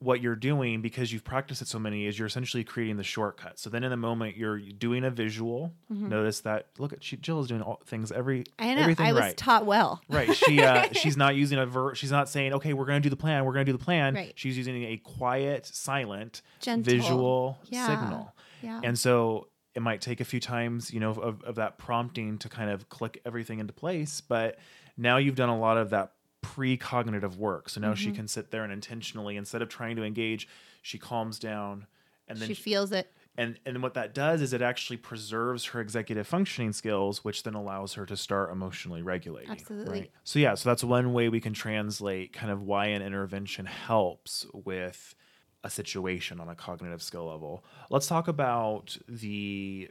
what 0.00 0.20
you're 0.20 0.34
doing 0.34 0.82
because 0.82 1.12
you've 1.12 1.22
practiced 1.22 1.62
it 1.62 1.68
so 1.68 1.78
many 1.78 2.06
is 2.06 2.18
you're 2.18 2.26
essentially 2.26 2.64
creating 2.64 2.96
the 2.96 3.04
shortcut 3.04 3.56
so 3.56 3.70
then 3.70 3.84
in 3.84 3.90
the 3.90 3.96
moment 3.96 4.36
you're 4.36 4.58
doing 4.58 5.04
a 5.04 5.10
visual 5.10 5.72
notice 5.88 6.40
that 6.40 6.66
look 6.78 6.92
at 6.92 7.04
she 7.04 7.16
jill 7.16 7.38
is 7.40 7.46
doing 7.46 7.62
all 7.62 7.80
things 7.86 8.10
every 8.10 8.40
Mm-hmm. 8.40 8.64
I 8.64 8.74
know. 8.74 8.80
everything 8.82 9.06
I 9.06 9.12
was 9.12 9.20
right 9.20 9.36
taught 9.36 9.64
well. 9.64 10.02
right 10.08 10.34
she 10.34 10.60
uh 10.60 10.88
she's 10.92 11.16
not 11.16 11.36
using 11.36 11.58
a 11.60 11.66
ver 11.66 11.94
she's 11.94 12.10
not 12.10 12.28
saying 12.28 12.52
okay 12.54 12.72
we're 12.72 12.84
gonna 12.86 12.98
do 12.98 13.10
the 13.10 13.16
plan 13.16 13.44
we're 13.44 13.52
gonna 13.52 13.64
do 13.64 13.72
the 13.72 13.78
plan 13.78 14.14
Right. 14.16 14.32
she's 14.34 14.56
using 14.58 14.82
a 14.82 14.96
quiet 14.96 15.66
silent 15.66 16.42
Gentle. 16.58 16.92
visual 16.92 17.58
Yeah. 17.66 17.86
signal 17.86 18.34
Yeah. 18.60 18.80
and 18.82 18.98
so 18.98 19.46
it 19.74 19.80
might 19.82 20.00
take 20.00 20.20
a 20.20 20.24
few 20.24 20.40
times 20.40 20.92
you 20.92 21.00
know 21.00 21.10
of, 21.12 21.42
of 21.44 21.54
that 21.56 21.78
prompting 21.78 22.38
to 22.38 22.48
kind 22.48 22.70
of 22.70 22.88
click 22.88 23.20
everything 23.24 23.58
into 23.58 23.72
place 23.72 24.20
but 24.20 24.58
now 24.96 25.16
you've 25.16 25.34
done 25.36 25.48
a 25.48 25.58
lot 25.58 25.76
of 25.78 25.90
that 25.90 26.12
pre-cognitive 26.42 27.38
work 27.38 27.68
so 27.68 27.80
now 27.80 27.88
Mm-hmm. 27.88 27.94
she 27.94 28.12
can 28.12 28.28
sit 28.28 28.50
there 28.50 28.62
and 28.64 28.72
intentionally 28.72 29.36
instead 29.36 29.62
of 29.62 29.68
trying 29.68 29.96
to 29.96 30.04
engage 30.04 30.46
she 30.82 30.98
calms 30.98 31.38
down 31.38 31.86
and 32.28 32.38
then 32.38 32.48
she 32.48 32.54
she- 32.54 32.62
feels 32.62 32.92
it. 32.92 33.10
and 33.36 33.58
and 33.66 33.82
what 33.82 33.94
that 33.94 34.12
does 34.14 34.42
is 34.42 34.52
it 34.52 34.60
actually 34.62 34.96
preserves 34.98 35.64
her 35.66 35.80
executive 35.80 36.26
functioning 36.26 36.72
skills 36.72 37.24
which 37.24 37.42
then 37.42 37.54
allows 37.54 37.94
her 37.94 38.04
to 38.06 38.16
start 38.16 38.50
emotionally 38.52 39.02
regulating 39.02 39.50
Absolutely. 39.50 40.00
right? 40.00 40.10
so 40.24 40.38
yeah 40.38 40.54
so 40.54 40.68
that's 40.68 40.84
one 40.84 41.12
way 41.12 41.28
we 41.28 41.40
can 41.40 41.52
translate 41.54 42.32
kind 42.32 42.52
of 42.52 42.62
why 42.62 42.86
an 42.86 43.02
intervention 43.02 43.66
helps 43.66 44.44
with 44.52 45.14
a 45.64 45.70
situation 45.70 46.40
on 46.40 46.48
a 46.48 46.54
cognitive 46.54 47.02
skill 47.02 47.26
level 47.28 47.64
let's 47.88 48.06
talk 48.06 48.26
about 48.28 48.96
the 49.08 49.88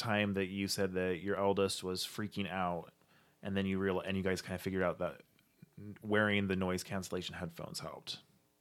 time 0.00 0.34
that 0.34 0.46
you 0.46 0.66
said 0.66 0.94
that 0.94 1.20
your 1.22 1.36
eldest 1.36 1.84
was 1.84 2.04
freaking 2.04 2.50
out, 2.50 2.90
and 3.42 3.56
then 3.56 3.66
you 3.66 3.78
real 3.78 4.00
and 4.00 4.16
you 4.16 4.22
guys 4.22 4.42
kind 4.42 4.54
of 4.54 4.60
figured 4.60 4.82
out 4.82 4.98
that 4.98 5.20
wearing 6.02 6.48
the 6.48 6.56
noise 6.56 6.82
cancellation 6.82 7.34
headphones 7.34 7.78
helped. 7.78 8.18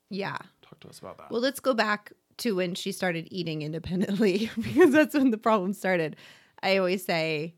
Yeah. 0.10 0.38
Talk 0.62 0.80
to 0.82 0.90
us 0.90 1.00
about 1.00 1.18
that. 1.18 1.32
Well, 1.32 1.42
let's 1.42 1.60
go 1.60 1.74
back 1.74 2.14
to 2.38 2.56
when 2.56 2.76
she 2.76 2.92
started 2.92 3.28
eating 3.32 3.62
independently 3.62 4.50
because 4.62 4.92
that's 4.92 5.16
when 5.16 5.32
the 5.32 5.38
problem 5.38 5.74
started. 5.74 6.16
I 6.62 6.78
always 6.78 7.06
say, 7.06 7.56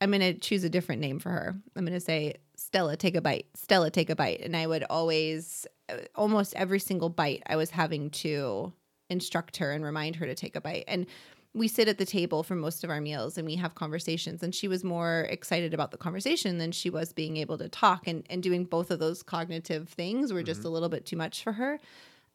I'm 0.00 0.10
going 0.10 0.20
to 0.20 0.34
choose 0.34 0.64
a 0.64 0.70
different 0.70 1.00
name 1.00 1.18
for 1.18 1.30
her. 1.30 1.56
I'm 1.74 1.84
going 1.84 1.94
to 1.94 2.00
say, 2.00 2.36
Stella, 2.66 2.96
take 2.96 3.14
a 3.14 3.20
bite. 3.20 3.46
Stella, 3.54 3.92
take 3.92 4.10
a 4.10 4.16
bite. 4.16 4.40
And 4.40 4.56
I 4.56 4.66
would 4.66 4.82
always, 4.90 5.68
uh, 5.88 5.98
almost 6.16 6.52
every 6.56 6.80
single 6.80 7.08
bite, 7.08 7.44
I 7.46 7.54
was 7.54 7.70
having 7.70 8.10
to 8.10 8.72
instruct 9.08 9.58
her 9.58 9.70
and 9.70 9.84
remind 9.84 10.16
her 10.16 10.26
to 10.26 10.34
take 10.34 10.56
a 10.56 10.60
bite. 10.60 10.82
And 10.88 11.06
we 11.54 11.68
sit 11.68 11.86
at 11.86 11.98
the 11.98 12.04
table 12.04 12.42
for 12.42 12.56
most 12.56 12.82
of 12.82 12.90
our 12.90 13.00
meals 13.00 13.38
and 13.38 13.46
we 13.46 13.54
have 13.54 13.76
conversations. 13.76 14.42
And 14.42 14.52
she 14.52 14.66
was 14.66 14.82
more 14.82 15.28
excited 15.30 15.74
about 15.74 15.92
the 15.92 15.96
conversation 15.96 16.58
than 16.58 16.72
she 16.72 16.90
was 16.90 17.12
being 17.12 17.36
able 17.36 17.56
to 17.56 17.68
talk. 17.68 18.08
And, 18.08 18.26
and 18.28 18.42
doing 18.42 18.64
both 18.64 18.90
of 18.90 18.98
those 18.98 19.22
cognitive 19.22 19.88
things 19.88 20.32
were 20.32 20.42
just 20.42 20.64
a 20.64 20.68
little 20.68 20.88
bit 20.88 21.06
too 21.06 21.16
much 21.16 21.44
for 21.44 21.52
her. 21.52 21.78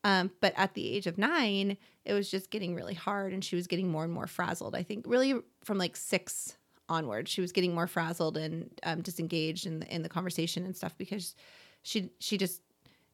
Um, 0.06 0.32
but 0.40 0.54
at 0.56 0.76
the 0.76 0.96
age 0.96 1.08
of 1.08 1.18
nine, 1.18 1.76
it 2.06 2.14
was 2.14 2.32
just 2.32 2.52
getting 2.52 2.74
really 2.74 2.94
hard 2.94 3.34
and 3.34 3.44
she 3.44 3.58
was 3.58 3.68
getting 3.68 3.92
more 3.92 4.06
and 4.06 4.14
more 4.14 4.28
frazzled. 4.28 4.76
I 4.76 4.84
think 4.84 5.04
really 5.08 5.36
from 5.66 5.78
like 5.78 5.98
six 5.98 6.56
onward, 6.92 7.28
she 7.30 7.42
was 7.42 7.52
getting 7.52 7.74
more 7.74 7.88
frazzled 7.88 8.38
and 8.38 8.70
um, 8.84 9.02
disengaged 9.02 9.66
in 9.66 9.80
the, 9.80 9.96
in 9.96 10.04
the 10.04 10.10
conversation 10.10 10.66
and 10.66 10.76
stuff 10.76 10.96
because 10.98 11.36
she 11.84 12.12
she 12.20 12.38
just 12.38 12.62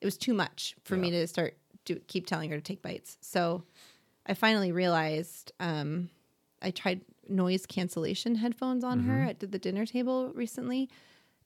it 0.01 0.05
was 0.05 0.17
too 0.17 0.33
much 0.33 0.75
for 0.83 0.95
me 0.97 1.11
to 1.11 1.27
start 1.27 1.55
to 1.85 1.95
keep 2.07 2.27
telling 2.27 2.49
her 2.49 2.57
to 2.57 2.61
take 2.61 2.81
bites. 2.81 3.17
So 3.21 3.63
I 4.25 4.33
finally 4.33 4.71
realized 4.71 5.53
um, 5.59 6.09
I 6.61 6.71
tried 6.71 7.01
noise 7.29 7.65
cancellation 7.65 8.35
headphones 8.35 8.83
on 8.83 8.99
her 9.01 9.23
at 9.23 9.39
the 9.39 9.59
dinner 9.59 9.85
table 9.85 10.31
recently, 10.33 10.89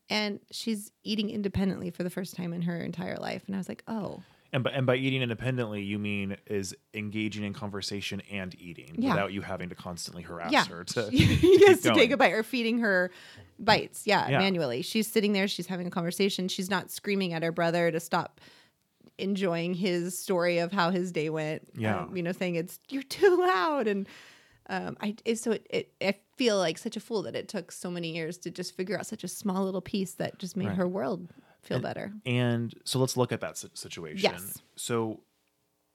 and 0.09 0.39
she's 0.51 0.91
eating 1.03 1.29
independently 1.29 1.91
for 1.91 2.03
the 2.03 2.09
first 2.09 2.35
time 2.35 2.53
in 2.53 2.63
her 2.63 2.77
entire 2.77 3.17
life. 3.17 3.43
And 3.47 3.55
I 3.55 3.59
was 3.59 3.69
like, 3.69 3.83
oh, 3.87 4.23
and 4.53 4.63
by, 4.63 4.71
and 4.71 4.85
by 4.85 4.95
eating 4.97 5.21
independently, 5.21 5.81
you 5.81 5.97
mean 5.97 6.35
is 6.47 6.75
engaging 6.93 7.43
in 7.43 7.53
conversation 7.53 8.21
and 8.31 8.53
eating 8.59 8.95
Yeah. 8.97 9.11
without 9.11 9.31
you 9.33 9.41
having 9.41 9.69
to 9.69 9.75
constantly 9.75 10.23
harass 10.23 10.51
yeah, 10.51 10.65
her 10.65 10.83
to, 10.93 11.01
has 11.67 11.81
to 11.83 11.93
take 11.93 12.11
a 12.11 12.17
bite 12.17 12.33
or 12.33 12.43
feeding 12.43 12.79
her 12.79 13.11
bites. 13.59 14.05
Yeah, 14.05 14.29
Yeah. 14.29 14.39
manually. 14.39 14.81
She's 14.81 15.07
sitting 15.11 15.33
there. 15.33 15.47
She's 15.47 15.67
having 15.67 15.87
a 15.87 15.91
conversation. 15.91 16.47
She's 16.47 16.69
not 16.69 16.91
screaming 16.91 17.33
at 17.33 17.43
her 17.43 17.51
brother 17.51 17.91
to 17.91 17.99
stop 17.99 18.41
enjoying 19.17 19.73
his 19.73 20.17
story 20.17 20.57
of 20.59 20.71
how 20.71 20.89
his 20.89 21.11
day 21.11 21.29
went. 21.29 21.67
Yeah. 21.75 22.01
um, 22.01 22.15
you 22.17 22.23
know, 22.23 22.31
saying 22.31 22.55
it's 22.55 22.79
you're 22.89 23.03
too 23.03 23.37
loud 23.37 23.87
and. 23.87 24.07
Um, 24.69 24.95
I 25.01 25.15
it, 25.25 25.37
so 25.37 25.51
it, 25.51 25.65
it 25.69 25.91
I 26.01 26.15
feel 26.37 26.57
like 26.57 26.77
such 26.77 26.95
a 26.95 27.01
fool 27.01 27.23
that 27.23 27.35
it 27.35 27.49
took 27.49 27.73
so 27.73 27.91
many 27.91 28.13
years 28.15 28.37
to 28.37 28.51
just 28.51 28.73
figure 28.77 28.97
out 28.97 29.05
such 29.05 29.23
a 29.23 29.27
small 29.27 29.65
little 29.65 29.81
piece 29.81 30.13
that 30.13 30.37
just 30.39 30.55
made 30.55 30.67
Right. 30.67 30.77
her 30.77 30.87
world 30.87 31.27
feel 31.63 31.79
better. 31.79 32.11
And 32.25 32.73
so 32.83 32.99
let's 32.99 33.17
look 33.17 33.31
at 33.31 33.41
that 33.41 33.57
situation. 33.57 34.31
Yes. 34.31 34.61
So 34.75 35.21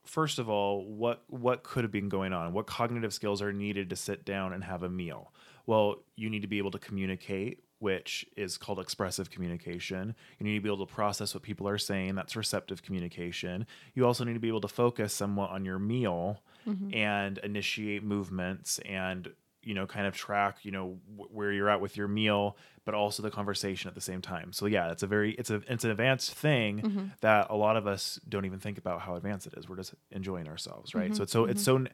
first 0.05 0.39
of 0.39 0.49
all, 0.49 0.85
what 0.85 1.23
what 1.27 1.63
could 1.63 1.83
have 1.83 1.91
been 1.91 2.09
going 2.09 2.33
on? 2.33 2.53
What 2.53 2.67
cognitive 2.67 3.13
skills 3.13 3.41
are 3.41 3.53
needed 3.53 3.89
to 3.89 3.95
sit 3.95 4.25
down 4.25 4.53
and 4.53 4.63
have 4.63 4.83
a 4.83 4.89
meal? 4.89 5.33
Well, 5.65 5.97
you 6.15 6.29
need 6.29 6.41
to 6.41 6.47
be 6.47 6.59
able 6.59 6.71
to 6.71 6.79
communicate, 6.79 7.63
which 7.79 8.25
is 8.37 8.57
called 8.57 8.79
expressive 8.79 9.29
communication. 9.29 10.15
You 10.39 10.45
need 10.45 10.55
to 10.55 10.61
be 10.61 10.69
able 10.69 10.85
to 10.85 10.93
process 10.93 11.33
what 11.33 11.43
people 11.43 11.67
are 11.67 11.77
saying. 11.77 12.15
That's 12.15 12.35
receptive 12.35 12.81
communication. 12.81 13.67
You 13.93 14.05
also 14.05 14.23
need 14.23 14.33
to 14.33 14.39
be 14.39 14.47
able 14.47 14.61
to 14.61 14.69
focus 14.69 15.13
somewhat 15.13 15.49
on 15.49 15.65
your 15.65 15.77
meal 15.77 16.41
mm-hmm. 16.65 16.93
and 16.93 17.37
initiate 17.39 18.03
movements 18.03 18.79
and 18.85 19.29
you 19.67 19.73
know 19.73 19.85
kind 19.85 20.07
of 20.07 20.15
track 20.15 20.59
you 20.63 20.71
know 20.71 20.97
wh- 21.17 21.33
where 21.35 21.51
you're 21.51 21.69
at 21.69 21.81
with 21.81 21.97
your 21.97 22.07
meal 22.07 22.57
but 22.85 22.95
also 22.95 23.21
the 23.21 23.29
conversation 23.29 23.89
at 23.89 23.95
the 23.95 24.01
same 24.01 24.21
time. 24.21 24.53
So 24.53 24.65
yeah 24.65 24.91
it's 24.91 25.03
a 25.03 25.07
very 25.07 25.33
it's 25.33 25.49
a 25.49 25.61
it's 25.67 25.83
an 25.83 25.91
advanced 25.91 26.31
thing 26.33 26.81
mm-hmm. 26.81 27.05
that 27.19 27.47
a 27.49 27.55
lot 27.55 27.75
of 27.75 27.85
us 27.85 28.17
don't 28.29 28.45
even 28.45 28.59
think 28.59 28.77
about 28.77 29.01
how 29.01 29.15
advanced 29.15 29.45
it 29.45 29.55
is. 29.57 29.67
We're 29.67 29.75
just 29.75 29.93
enjoying 30.09 30.47
ourselves 30.47 30.95
right? 30.95 31.11
Mm-hmm. 31.11 31.15
So 31.15 31.23
it's 31.23 31.31
so 31.33 31.45
it's 31.45 31.63
mm-hmm. 31.63 31.85
so 31.85 31.91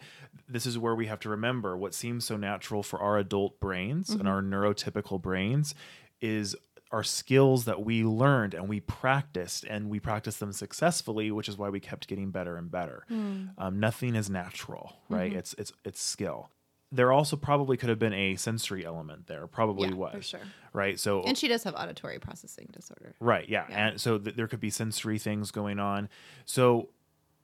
this 0.48 0.68
is 0.68 0.78
where 0.78 0.94
we 0.94 1.08
have 1.08 1.20
to 1.22 1.30
remember 1.30 1.76
what 1.76 1.96
seems 1.96 2.26
so 2.26 2.38
natural 2.38 2.84
for 2.84 3.00
our 3.00 3.18
adult 3.18 3.60
brains 3.60 4.12
and 4.12 4.28
our 4.28 4.44
neurotypical 4.44 5.20
brains 5.20 5.74
is 6.22 6.56
our 6.92 7.04
skills 7.04 7.66
that 7.66 7.84
we 7.84 8.04
learned 8.04 8.54
and 8.54 8.70
we 8.70 8.80
practiced 8.80 9.64
and 9.64 9.90
we 9.90 10.00
practiced 10.00 10.40
them 10.40 10.54
successfully 10.54 11.32
which 11.32 11.50
is 11.50 11.58
why 11.58 11.70
we 11.70 11.80
kept 11.80 12.08
getting 12.08 12.30
better 12.30 12.56
and 12.56 12.70
better. 12.70 13.04
Mm. 13.12 13.50
Um, 13.58 13.80
nothing 13.80 14.14
is 14.16 14.30
natural 14.30 14.96
right? 15.10 15.34
It's 15.34 15.56
it's 15.58 15.74
it's 15.84 16.00
skill 16.00 16.52
there 16.96 17.12
also 17.12 17.36
probably 17.36 17.76
could 17.76 17.90
have 17.90 18.00
been 18.00 18.14
a 18.14 18.36
sensory 18.36 18.86
element 18.86 19.26
there 19.28 19.48
probably 19.48 19.90
Yeah, 19.90 19.96
was 19.96 20.14
for 20.14 20.22
sure. 20.22 20.40
right 20.74 21.00
so 21.00 21.24
And 21.24 21.38
she 21.38 21.48
does 21.48 21.64
have 21.64 21.74
auditory 21.76 22.20
processing 22.20 22.70
disorder. 22.72 23.16
Right. 23.20 23.50
Yeah. 23.50 23.66
Yeah. 23.70 23.88
And 23.88 24.00
so 24.02 24.18
th- 24.20 24.36
there 24.36 24.48
could 24.48 24.60
be 24.60 24.70
sensory 24.70 25.18
things 25.18 25.52
going 25.52 25.80
on. 25.80 26.08
So 26.46 26.90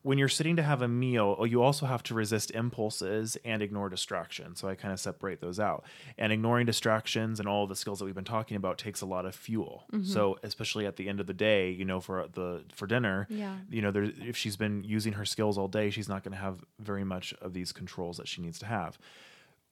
when 0.01 0.17
you're 0.17 0.29
sitting 0.29 0.55
to 0.55 0.63
have 0.63 0.81
a 0.81 0.87
meal, 0.87 1.35
oh, 1.37 1.43
you 1.43 1.61
also 1.61 1.85
have 1.85 2.01
to 2.03 2.13
resist 2.13 2.51
impulses 2.51 3.37
and 3.43 3.61
ignore 3.61 3.89
distractions. 3.89 4.59
So 4.61 4.69
I 4.69 4.75
kind 4.75 4.93
of 4.93 4.99
separate 4.99 5.41
those 5.41 5.59
out. 5.59 5.83
And 6.17 6.31
ignoring 6.31 6.65
distractions 6.65 7.37
and 7.37 7.49
all 7.49 7.67
the 7.67 7.75
skills 7.75 7.99
that 7.99 8.05
we've 8.05 8.15
been 8.15 8.23
talking 8.23 8.55
about 8.55 8.77
takes 8.77 9.01
a 9.01 9.05
lot 9.05 9.25
of 9.25 9.35
fuel. 9.35 9.83
Mm-hmm. 9.91 10.05
So 10.05 10.39
especially 10.41 10.85
at 10.85 10.95
the 10.95 11.09
end 11.09 11.19
of 11.19 11.27
the 11.27 11.33
day, 11.33 11.71
you 11.71 11.83
know, 11.83 11.99
for 11.99 12.27
the 12.31 12.63
for 12.73 12.87
dinner, 12.87 13.27
Yeah. 13.29 13.57
you 13.69 13.81
know, 13.81 13.91
there 13.91 14.03
if 14.03 14.37
she's 14.37 14.55
been 14.55 14.85
using 14.85 15.13
her 15.13 15.25
skills 15.25 15.57
all 15.57 15.67
day, 15.67 15.89
she's 15.89 16.07
not 16.07 16.23
going 16.23 16.31
to 16.33 16.39
have 16.41 16.63
very 16.79 17.03
much 17.03 17.33
of 17.41 17.51
these 17.53 17.73
controls 17.73 18.15
that 18.17 18.27
she 18.29 18.41
needs 18.41 18.57
to 18.59 18.67
have 18.67 18.97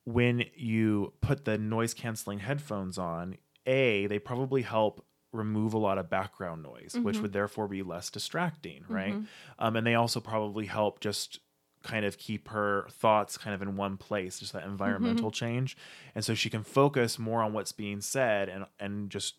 when 0.08 0.46
you 0.56 1.12
put 1.20 1.44
the 1.44 1.58
noise 1.58 1.94
canceling 1.94 2.40
headphones 2.40 2.98
on, 2.98 3.36
A, 3.66 4.08
they 4.08 4.20
probably 4.20 4.62
help 4.62 5.06
remove 5.34 5.74
a 5.74 5.78
lot 5.78 5.98
of 5.98 6.10
background 6.10 6.64
noise, 6.64 6.96
which 6.96 7.16
mm-hmm. 7.16 7.24
would 7.24 7.34
therefore 7.34 7.68
be 7.68 7.84
less 7.84 8.10
distracting, 8.10 8.86
right? 8.88 9.14
Mm-hmm. 9.14 9.26
Um, 9.60 9.76
and 9.76 9.86
they 9.86 9.96
also 9.96 10.22
probably 10.22 10.66
help 10.66 11.02
just 11.02 11.42
kind 11.84 12.06
of 12.06 12.18
keep 12.18 12.48
her 12.48 12.88
thoughts 12.90 13.38
kind 13.38 13.54
of 13.54 13.62
in 13.62 13.76
one 13.76 13.98
place, 13.98 14.40
just 14.40 14.54
that 14.54 14.64
environmental 14.64 15.30
mm-hmm. 15.30 15.46
change. 15.46 15.78
And 16.16 16.24
so 16.24 16.34
she 16.34 16.50
can 16.50 16.64
focus 16.64 17.20
more 17.20 17.44
on 17.44 17.52
what's 17.52 17.74
being 17.74 18.00
said 18.00 18.48
and 18.48 18.66
and 18.80 19.10
just 19.10 19.36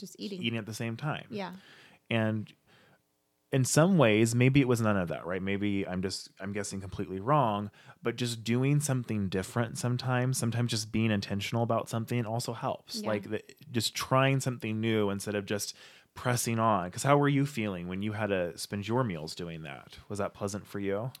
Just 0.00 0.16
eating. 0.18 0.42
eating 0.42 0.58
at 0.58 0.66
the 0.66 0.74
same 0.74 0.96
time. 0.96 1.26
Yeah. 1.30 1.52
And 2.10 2.52
in 3.52 3.66
some 3.66 3.98
ways, 3.98 4.34
maybe 4.34 4.60
it 4.60 4.68
was 4.68 4.80
none 4.80 4.96
of 4.96 5.08
that, 5.08 5.26
right? 5.26 5.42
Maybe 5.42 5.86
I'm 5.86 6.00
just 6.00 6.30
I'm 6.40 6.52
guessing 6.52 6.80
completely 6.80 7.20
wrong, 7.20 7.70
but 8.02 8.16
just 8.16 8.44
doing 8.44 8.80
something 8.80 9.28
different 9.28 9.76
sometimes, 9.76 10.38
sometimes 10.38 10.70
just 10.70 10.90
being 10.90 11.10
intentional 11.10 11.62
about 11.62 11.90
something 11.90 12.24
also 12.24 12.54
helps. 12.54 13.02
Yeah. 13.02 13.08
Like 13.08 13.30
the, 13.30 13.42
just 13.70 13.94
trying 13.94 14.40
something 14.40 14.80
new 14.80 15.10
instead 15.10 15.34
of 15.34 15.44
just 15.44 15.76
pressing 16.14 16.58
on. 16.58 16.86
Because 16.86 17.02
how 17.02 17.18
were 17.18 17.28
you 17.28 17.44
feeling 17.44 17.88
when 17.88 18.00
you 18.00 18.12
had 18.12 18.28
to 18.28 18.56
spend 18.56 18.88
your 18.88 19.04
meals 19.04 19.34
doing 19.34 19.62
that? 19.62 19.98
Was 20.08 20.18
that 20.18 20.32
pleasant 20.32 20.66
for 20.66 20.80
you? 20.80 21.12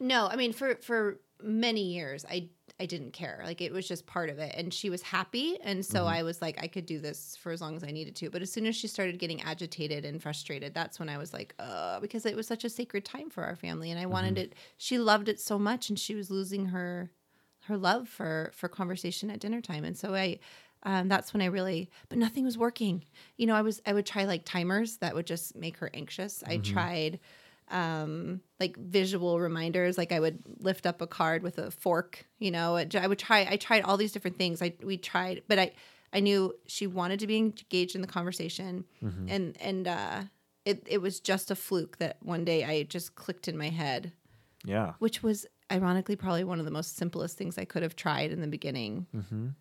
No, 0.00 0.26
I 0.26 0.36
mean 0.36 0.54
for 0.54 0.76
for 0.76 1.20
many 1.42 1.82
years 1.82 2.24
I 2.30 2.48
I 2.80 2.86
didn't 2.86 3.12
care. 3.12 3.40
Like 3.44 3.60
it 3.60 3.72
was 3.72 3.86
just 3.86 4.04
part 4.06 4.30
of 4.30 4.38
it 4.38 4.52
and 4.56 4.74
she 4.74 4.90
was 4.90 5.00
happy 5.00 5.58
and 5.62 5.84
so 5.86 6.06
I 6.06 6.24
was 6.24 6.42
like 6.42 6.60
I 6.60 6.66
could 6.66 6.86
do 6.86 6.98
this 6.98 7.36
for 7.40 7.52
as 7.52 7.60
long 7.60 7.76
as 7.76 7.84
I 7.84 7.92
needed 7.92 8.16
to. 8.16 8.30
But 8.30 8.42
as 8.42 8.50
soon 8.50 8.66
as 8.66 8.74
she 8.74 8.88
started 8.88 9.18
getting 9.18 9.40
agitated 9.42 10.04
and 10.04 10.20
frustrated, 10.20 10.74
that's 10.74 10.98
when 10.98 11.08
I 11.08 11.18
was 11.18 11.32
like, 11.32 11.54
uh 11.58 12.00
because 12.00 12.26
it 12.26 12.34
was 12.34 12.46
such 12.46 12.64
a 12.64 12.68
sacred 12.70 13.04
time 13.04 13.30
for 13.30 13.44
our 13.44 13.56
family 13.56 13.90
and 13.90 14.00
I 14.00 14.06
wanted 14.06 14.38
it 14.38 14.54
she 14.76 14.98
loved 14.98 15.28
it 15.28 15.38
so 15.40 15.58
much 15.58 15.88
and 15.88 15.98
she 15.98 16.14
was 16.14 16.30
losing 16.30 16.66
her 16.66 17.10
her 17.66 17.76
love 17.76 18.08
for 18.08 18.50
for 18.54 18.68
conversation 18.68 19.30
at 19.30 19.40
dinner 19.40 19.60
time. 19.60 19.84
And 19.84 19.96
so 19.96 20.14
I 20.14 20.38
um, 20.84 21.08
that's 21.08 21.32
when 21.32 21.40
I 21.40 21.46
really, 21.46 21.88
but 22.08 22.18
nothing 22.18 22.44
was 22.44 22.58
working. 22.58 23.04
You 23.38 23.46
know, 23.46 23.54
I 23.54 23.62
was, 23.62 23.80
I 23.86 23.94
would 23.94 24.04
try 24.04 24.24
like 24.24 24.44
timers 24.44 24.98
that 24.98 25.14
would 25.14 25.26
just 25.26 25.56
make 25.56 25.78
her 25.78 25.90
anxious. 25.94 26.44
I 26.46 26.58
tried, 26.58 27.20
um, 27.70 28.40
like 28.60 28.76
visual 28.76 29.40
reminders. 29.40 29.96
Like 29.98 30.12
I 30.12 30.20
would 30.20 30.42
lift 30.58 30.86
up 30.86 31.00
a 31.00 31.06
card 31.06 31.42
with 31.42 31.58
a 31.58 31.70
fork, 31.70 32.26
you 32.38 32.50
know, 32.50 32.76
I 32.76 33.06
would 33.06 33.18
try, 33.18 33.46
I 33.50 33.56
tried 33.56 33.82
all 33.82 33.96
these 33.96 34.12
different 34.12 34.36
things. 34.38 34.60
I, 34.62 34.74
we 34.82 34.96
tried, 34.96 35.42
but 35.48 35.58
I, 35.58 35.72
I 36.12 36.20
knew 36.20 36.54
she 36.66 36.86
wanted 36.86 37.20
to 37.20 37.26
be 37.26 37.36
engaged 37.38 37.94
in 37.94 38.00
the 38.00 38.06
conversation 38.06 38.84
and, 39.28 39.56
and, 39.60 39.88
uh, 39.88 40.22
it, 40.64 40.82
it 40.86 41.02
was 41.02 41.20
just 41.20 41.50
a 41.50 41.54
fluke 41.56 41.98
that 41.98 42.16
one 42.22 42.44
day 42.44 42.64
I 42.64 42.84
just 42.84 43.16
clicked 43.16 43.48
in 43.48 43.58
my 43.58 43.68
head, 43.68 44.12
Yeah. 44.64 44.92
which 44.98 45.22
was 45.22 45.44
ironically 45.70 46.16
probably 46.16 46.44
one 46.44 46.58
of 46.58 46.64
the 46.64 46.70
most 46.70 46.96
simplest 46.96 47.36
things 47.36 47.58
I 47.58 47.64
could 47.66 47.82
have 47.82 47.96
tried 47.96 48.30
in 48.32 48.40
the 48.40 48.46
beginning, 48.46 49.06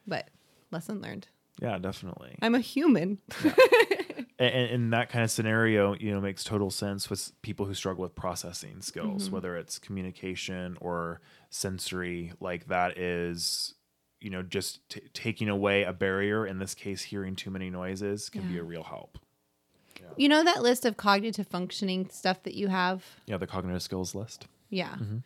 but 0.08 0.30
lesson 0.72 1.02
learned. 1.02 1.28
Yeah, 1.62 1.78
definitely. 1.78 2.36
I'm 2.42 2.56
a 2.56 2.60
human. 2.60 3.20
and 4.39 4.69
in 4.69 4.89
that 4.91 5.10
kind 5.10 5.24
of 5.24 5.32
scenario, 5.32 5.96
you 5.96 6.12
know, 6.12 6.19
makes 6.19 6.43
total 6.43 6.72
sense 6.72 7.10
with 7.10 7.32
people 7.41 7.65
who 7.65 7.74
struggle 7.74 8.02
with 8.02 8.15
processing 8.15 8.82
skills, 8.82 9.26
mm-hmm. 9.26 9.36
whether 9.36 9.56
it's 9.56 9.80
communication 9.80 10.78
or 10.82 11.22
sensory. 11.50 12.34
Like 12.39 12.67
that 12.67 12.98
is, 12.98 13.76
you 14.19 14.30
know, 14.30 14.41
just 14.41 14.88
t- 14.89 15.02
taking 15.13 15.50
away 15.50 15.84
a 15.84 15.93
barrier. 15.93 16.48
In 16.48 16.60
this 16.60 16.74
case, 16.74 17.04
hearing 17.04 17.36
too 17.36 17.52
many 17.52 17.69
noises 17.69 18.30
can 18.30 18.48
be 18.48 18.58
a 18.58 18.63
real 18.63 18.84
help. 18.84 19.19
You 20.17 20.30
know 20.30 20.43
that 20.43 20.62
list 20.62 20.86
of 20.86 20.98
cognitive 20.98 21.48
functioning 21.48 22.10
stuff 22.10 22.43
that 22.43 22.54
you 22.54 22.67
have? 22.67 23.04
Yeah, 23.26 23.38
the 23.38 23.48
cognitive 23.48 23.82
skills 23.82 24.13
list. 24.13 24.48
Yeah. 24.69 24.89
Mm-hmm. 24.89 25.17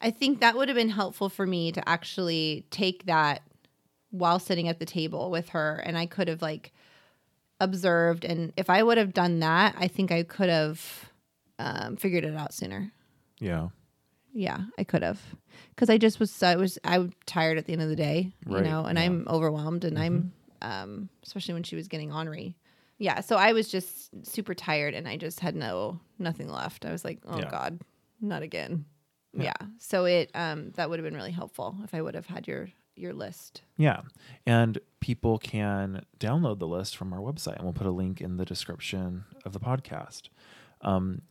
I 0.00 0.10
think 0.10 0.40
that 0.40 0.56
would 0.56 0.68
have 0.68 0.76
been 0.76 0.90
helpful 0.90 1.28
for 1.28 1.46
me 1.46 1.72
to 1.72 1.88
actually 1.88 2.64
take 2.70 3.06
that 3.06 3.42
while 4.10 4.38
sitting 4.38 4.68
at 4.68 4.78
the 4.78 4.86
table 4.86 5.30
with 5.30 5.50
her 5.50 5.82
and 5.84 5.98
I 5.98 6.06
could 6.06 6.28
have 6.28 6.40
like 6.40 6.72
observed 7.60 8.24
and 8.24 8.52
if 8.56 8.70
I 8.70 8.82
would 8.82 8.98
have 8.98 9.12
done 9.12 9.40
that, 9.40 9.74
I 9.78 9.88
think 9.88 10.10
I 10.12 10.22
could 10.22 10.48
have 10.48 11.10
um, 11.58 11.96
figured 11.96 12.24
it 12.24 12.34
out 12.36 12.54
sooner. 12.54 12.92
Yeah. 13.40 13.68
Yeah, 14.32 14.58
I 14.78 14.84
could 14.84 15.02
have. 15.02 15.20
Cuz 15.76 15.90
I 15.90 15.98
just 15.98 16.20
was 16.20 16.42
I 16.42 16.56
was 16.56 16.78
I 16.84 16.98
was 16.98 17.10
tired 17.26 17.58
at 17.58 17.64
the 17.66 17.72
end 17.72 17.82
of 17.82 17.88
the 17.88 17.96
day, 17.96 18.32
you 18.46 18.54
Right, 18.54 18.64
know, 18.64 18.84
and 18.84 18.98
yeah. 18.98 19.04
I'm 19.06 19.26
overwhelmed 19.28 19.84
and 19.84 19.98
I'm 19.98 20.32
um 20.62 21.08
especially 21.24 21.54
when 21.54 21.62
she 21.64 21.76
was 21.76 21.88
getting 21.88 22.12
ornery. 22.12 22.56
Yeah, 22.98 23.20
so 23.20 23.36
I 23.36 23.52
was 23.52 23.68
just 23.68 24.10
super 24.26 24.54
tired 24.54 24.94
and 24.94 25.08
I 25.08 25.16
just 25.16 25.40
had 25.40 25.56
no 25.56 25.98
nothing 26.18 26.48
left. 26.48 26.84
I 26.84 26.92
was 26.92 27.04
like, 27.04 27.20
"Oh 27.26 27.38
Yeah. 27.38 27.50
god, 27.50 27.80
not 28.20 28.42
again." 28.42 28.84
Yeah. 29.32 29.44
Yeah. 29.44 29.66
So 29.78 30.04
it 30.04 30.30
um 30.34 30.70
that 30.72 30.90
would 30.90 30.98
have 30.98 31.04
been 31.04 31.16
really 31.16 31.32
helpful 31.32 31.76
if 31.84 31.94
I 31.94 32.02
would 32.02 32.14
have 32.14 32.26
had 32.26 32.46
your 32.46 32.68
your 32.98 33.12
list. 33.12 33.62
Yeah. 33.76 34.00
And 34.46 34.78
people 35.00 35.38
can 35.38 36.04
download 36.18 36.58
the 36.58 36.66
list 36.66 36.96
from 36.96 37.12
our 37.12 37.20
website, 37.20 37.54
and 37.56 37.64
we'll 37.64 37.72
put 37.72 37.86
a 37.86 37.90
link 37.92 38.20
in 38.20 38.36
the 38.36 38.44
description 38.44 39.24
of 39.44 39.52
the 39.52 39.60
podcast. 39.60 40.28
Um, 40.80 41.22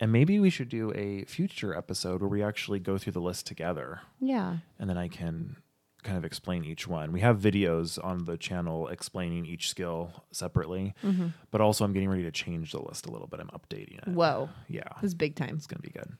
and 0.00 0.10
maybe 0.12 0.40
we 0.40 0.50
should 0.50 0.68
do 0.70 0.92
a 0.94 1.24
future 1.24 1.76
episode 1.76 2.20
where 2.20 2.28
we 2.30 2.42
actually 2.42 2.78
go 2.80 2.96
through 2.98 3.12
the 3.12 3.20
list 3.20 3.46
together, 3.46 4.00
Yeah. 4.18 4.58
and 4.78 4.88
then 4.88 4.96
I 4.96 5.08
can 5.08 5.56
kind 6.02 6.16
of 6.16 6.24
explain 6.24 6.64
each 6.64 6.88
one. 6.88 7.12
We 7.12 7.20
have 7.20 7.38
videos 7.38 8.02
on 8.02 8.24
the 8.24 8.38
channel 8.38 8.88
explaining 8.88 9.44
each 9.44 9.68
skill 9.68 10.24
separately, 10.32 10.94
Mm-hmm. 11.04 11.26
but 11.50 11.60
also 11.60 11.84
I'm 11.84 11.92
getting 11.92 12.08
ready 12.08 12.22
to 12.22 12.30
change 12.30 12.72
the 12.72 12.80
list 12.80 13.04
a 13.04 13.10
little 13.10 13.26
bit. 13.26 13.40
I'm 13.40 13.48
updating 13.48 13.98
it. 13.98 14.08
Whoa. 14.08 14.48
Yeah. 14.68 14.84
It's 15.02 15.12
big 15.12 15.34
time. 15.36 15.56
It's 15.56 15.66
going 15.66 15.82
to 15.82 15.86
be 15.86 15.92
good. 15.92 16.10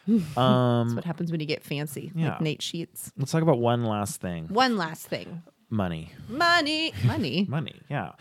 That's 0.06 0.36
Um, 0.36 0.94
what 0.96 1.04
happens 1.04 1.30
when 1.30 1.40
you 1.40 1.46
get 1.46 1.62
fancy, 1.62 2.12
yeah. 2.14 2.30
like 2.30 2.40
Nate 2.40 2.62
Sheets. 2.62 3.12
let's 3.16 3.30
talk 3.32 3.42
about 3.42 3.58
one 3.58 3.84
last 3.84 4.20
thing 4.20 4.48
One 4.48 4.76
last 4.76 5.06
thing. 5.06 5.42
money. 5.68 6.12
Money. 6.28 6.92
Money. 7.04 7.46
Money. 7.48 7.80
Yeah. 7.88 8.12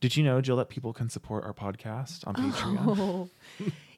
Did 0.00 0.16
you 0.16 0.22
know, 0.24 0.40
Jill, 0.40 0.56
that 0.56 0.68
people 0.68 0.92
can 0.92 1.08
support 1.08 1.44
our 1.44 1.52
podcast 1.52 2.26
on 2.26 2.34
Patreon? 2.34 2.78
Oh. 2.86 3.28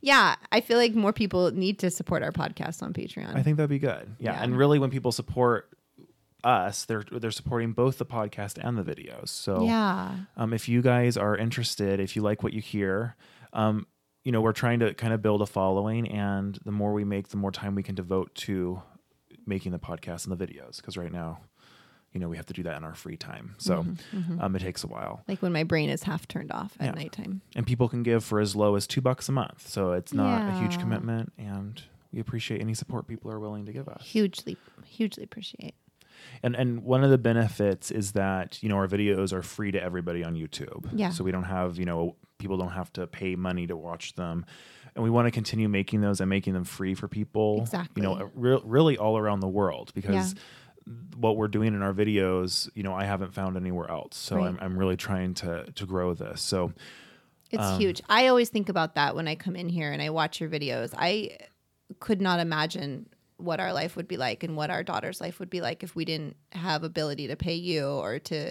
yeah, 0.01 0.37
I 0.51 0.61
feel 0.63 0.79
like 0.79 0.95
more 0.95 1.13
people 1.13 1.51
need 1.51 1.79
to 1.81 1.91
support 1.91 2.23
our 2.23 2.33
podcast 2.33 2.83
on 2.83 2.93
Patreon. 2.95 3.37
I 3.37 3.43
think 3.43 3.57
that'd 3.59 3.69
be 3.69 3.79
good. 3.79 4.17
Yeah. 4.19 4.33
Yeah. 4.33 4.43
And 4.43 4.57
really, 4.57 4.79
when 4.79 4.89
people 4.91 5.13
support 5.13 5.69
us, 6.43 6.87
they're 6.87 7.05
they're 7.13 7.31
supporting 7.31 7.73
both 7.73 7.99
the 7.99 8.07
podcast 8.07 8.59
and 8.67 8.79
the 8.79 8.83
videos. 8.83 9.29
So 9.29 9.65
yeah. 9.65 10.15
um, 10.39 10.55
if 10.55 10.71
you 10.71 10.81
guys 10.81 11.19
are 11.19 11.37
interested, 11.37 12.01
if 12.01 12.17
you 12.17 12.23
like 12.23 12.43
what 12.43 12.55
you 12.55 12.63
hear, 12.63 13.15
um, 13.53 13.87
you 14.25 14.33
know, 14.33 14.41
we're 14.41 14.53
trying 14.53 14.81
to 14.81 14.93
kind 14.95 15.13
of 15.13 15.23
build 15.23 15.43
a 15.43 15.47
following, 15.47 16.09
and 16.11 16.59
the 16.65 16.73
more 16.73 16.93
we 16.93 17.05
make, 17.05 17.29
the 17.29 17.37
more 17.37 17.51
time 17.51 17.75
we 17.75 17.83
can 17.83 17.95
devote 17.95 18.35
to 18.35 18.83
making 19.47 19.73
the 19.73 19.79
podcast 19.79 20.27
and 20.29 20.39
the 20.39 20.47
videos. 20.47 20.77
Because 20.77 20.97
right 20.97 21.13
now, 21.13 21.39
you 22.13 22.21
know, 22.21 22.29
we 22.29 22.37
have 22.37 22.47
to 22.47 22.53
do 22.53 22.63
that 22.65 22.77
in 22.77 22.85
our 22.85 22.95
free 22.95 23.17
time, 23.17 23.55
so 23.59 23.85
Mm-hmm, 24.15 24.41
um, 24.41 24.57
it 24.57 24.59
takes 24.61 24.83
a 24.85 24.89
while. 24.89 25.23
Like 25.29 25.41
when 25.43 25.53
my 25.53 25.63
brain 25.65 25.89
is 25.91 26.03
half 26.03 26.27
turned 26.29 26.51
off 26.53 26.77
at 26.81 26.87
Yeah. 26.87 26.91
nighttime. 27.03 27.41
And 27.55 27.67
people 27.67 27.89
can 27.89 28.03
give 28.03 28.25
for 28.25 28.41
as 28.41 28.55
low 28.57 28.75
as 28.75 28.87
two 28.87 29.01
bucks 29.01 29.29
a 29.29 29.33
month, 29.33 29.67
so 29.69 29.93
it's 29.93 30.13
not 30.13 30.49
a 30.49 30.53
huge 30.53 30.79
commitment, 30.79 31.33
and 31.39 31.81
we 32.13 32.19
appreciate 32.21 32.61
any 32.61 32.75
support 32.75 33.07
people 33.07 33.31
are 33.31 33.39
willing 33.41 33.65
to 33.67 33.73
give 33.73 33.89
us. 33.89 34.03
Hugely, 34.05 34.57
hugely 34.85 35.23
appreciate. 35.25 35.75
And 36.43 36.55
and 36.57 36.83
one 36.83 37.03
of 37.05 37.11
the 37.11 37.17
benefits 37.19 37.91
is 37.91 38.13
that 38.13 38.63
you 38.63 38.69
know 38.69 38.77
our 38.77 38.89
videos 38.89 39.33
are 39.33 39.43
free 39.43 39.71
to 39.71 39.83
everybody 39.83 40.23
on 40.25 40.35
YouTube. 40.35 40.91
Yeah. 40.93 41.11
So 41.11 41.25
we 41.25 41.31
don't 41.31 41.45
have 41.45 41.79
you 41.79 41.85
know 41.87 42.17
people 42.41 42.57
don't 42.57 42.73
have 42.73 42.93
to 42.95 43.07
pay 43.07 43.37
money 43.37 43.67
to 43.69 43.77
watch 43.77 44.15
them, 44.15 44.45
and 44.95 45.05
we 45.05 45.11
want 45.11 45.27
to 45.27 45.31
continue 45.31 45.69
making 45.69 46.01
those 46.01 46.21
and 46.21 46.29
making 46.29 46.55
them 46.55 46.65
free 46.65 46.95
for 46.95 47.07
people. 47.07 47.61
Exactly. 47.61 48.03
You 48.03 48.09
know, 48.09 48.31
re- 48.35 48.61
really 48.65 48.99
all 48.99 49.17
around 49.17 49.41
the 49.41 49.49
world 49.49 49.93
because. 49.95 50.35
What 51.19 51.37
we're 51.37 51.47
doing 51.49 51.75
in 51.75 51.83
our 51.83 51.93
videos, 51.93 52.69
you 52.75 52.83
know, 52.83 52.95
I 52.95 53.05
haven't 53.05 53.33
found 53.33 53.57
anywhere 53.57 53.89
else. 53.89 54.17
So 54.17 54.37
Right. 54.37 54.47
I'm, 54.47 54.59
I'm 54.61 54.77
really 54.79 54.97
trying 54.97 55.35
to 55.35 55.71
to 55.73 55.87
grow 55.87 56.15
this. 56.15 56.41
So 56.41 56.73
It's 57.51 57.63
Um, 57.63 57.79
huge. 57.79 58.01
I 58.09 58.27
always 58.29 58.49
think 58.49 58.69
about 58.69 58.95
that 58.95 59.15
when 59.15 59.29
I 59.29 59.37
come 59.37 59.55
in 59.55 59.69
here 59.69 59.93
and 59.93 60.03
I 60.03 60.11
watch 60.11 60.41
your 60.41 60.49
videos. 60.49 60.93
I 60.97 61.37
could 62.01 62.21
not 62.21 62.41
imagine 62.41 63.07
what 63.37 63.61
our 63.61 63.73
life 63.73 63.95
would 63.95 64.09
be 64.09 64.17
like 64.17 64.43
and 64.43 64.57
what 64.57 64.71
our 64.71 64.83
daughter's 64.83 65.21
life 65.21 65.39
would 65.39 65.51
be 65.51 65.61
like 65.61 65.83
if 65.85 65.95
we 65.95 66.05
didn't 66.05 66.35
have 66.53 66.83
ability 66.83 67.29
to 67.29 67.37
pay 67.37 67.55
you 67.55 67.85
or 67.87 68.19
to 68.21 68.51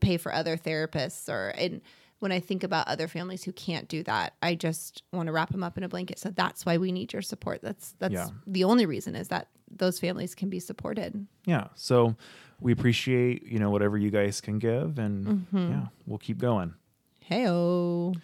pay 0.00 0.16
for 0.18 0.32
other 0.34 0.56
therapists 0.58 1.28
or 1.28 1.50
and 1.56 1.80
when 2.22 2.32
I 2.32 2.40
think 2.40 2.62
about 2.62 2.86
other 2.88 3.08
families 3.08 3.42
who 3.44 3.52
can't 3.52 3.88
do 3.88 4.02
that, 4.04 4.34
I 4.42 4.54
just 4.54 5.02
want 5.12 5.26
to 5.26 5.32
wrap 5.32 5.50
them 5.50 5.62
up 5.64 5.76
in 5.76 5.82
a 5.84 5.88
blanket. 5.88 6.18
So 6.18 6.30
that's 6.30 6.64
why 6.64 6.78
we 6.78 6.92
need 6.92 7.12
your 7.12 7.22
support. 7.22 7.60
That's 7.62 7.94
that's 7.98 8.14
Yeah. 8.14 8.28
the 8.46 8.64
only 8.64 8.86
reason 8.86 9.14
is 9.16 9.28
that 9.28 9.48
those 9.70 9.98
families 9.98 10.34
can 10.34 10.48
be 10.48 10.60
supported. 10.60 11.26
yeah, 11.46 11.68
so 11.74 12.14
we 12.60 12.70
appreciate 12.72 13.44
you 13.46 13.58
know 13.58 13.70
whatever 13.70 13.98
you 13.98 14.10
guys 14.10 14.40
can 14.40 14.58
give, 14.58 14.98
and 14.98 15.26
Mm-hmm. 15.26 15.70
yeah, 15.72 15.86
we'll 16.06 16.18
keep 16.18 16.38
going. 16.38 16.74
Hey 17.20 17.48
oh. 17.48 18.14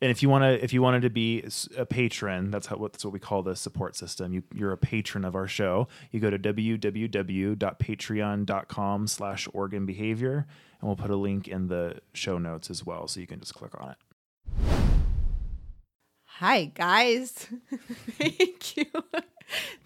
And 0.00 0.10
if 0.10 0.22
you 0.22 0.28
want 0.28 0.42
to 0.42 0.62
if 0.62 0.72
you 0.72 0.80
wanted 0.82 1.02
to 1.02 1.10
be 1.10 1.44
a 1.76 1.86
patron 1.86 2.50
that's 2.50 2.66
how 2.66 2.76
that's 2.76 3.04
what 3.04 3.12
we 3.12 3.18
call 3.18 3.42
the 3.42 3.56
support 3.56 3.96
system 3.96 4.32
you, 4.32 4.42
you're 4.54 4.72
a 4.72 4.78
patron 4.78 5.24
of 5.24 5.34
our 5.34 5.48
show 5.48 5.88
you 6.10 6.20
go 6.20 6.30
to 6.30 6.38
www.patreon.com 6.38 9.06
slash 9.06 9.48
organ 9.52 9.86
behavior 9.86 10.46
and 10.80 10.88
we'll 10.88 10.96
put 10.96 11.10
a 11.10 11.16
link 11.16 11.48
in 11.48 11.68
the 11.68 11.98
show 12.12 12.36
notes 12.38 12.70
as 12.70 12.84
well 12.84 13.08
so 13.08 13.20
you 13.20 13.26
can 13.26 13.40
just 13.40 13.54
click 13.54 13.72
on 13.80 13.90
it 13.90 13.96
Hi, 16.38 16.66
guys. 16.66 17.48
thank 18.18 18.76
you. 18.76 18.84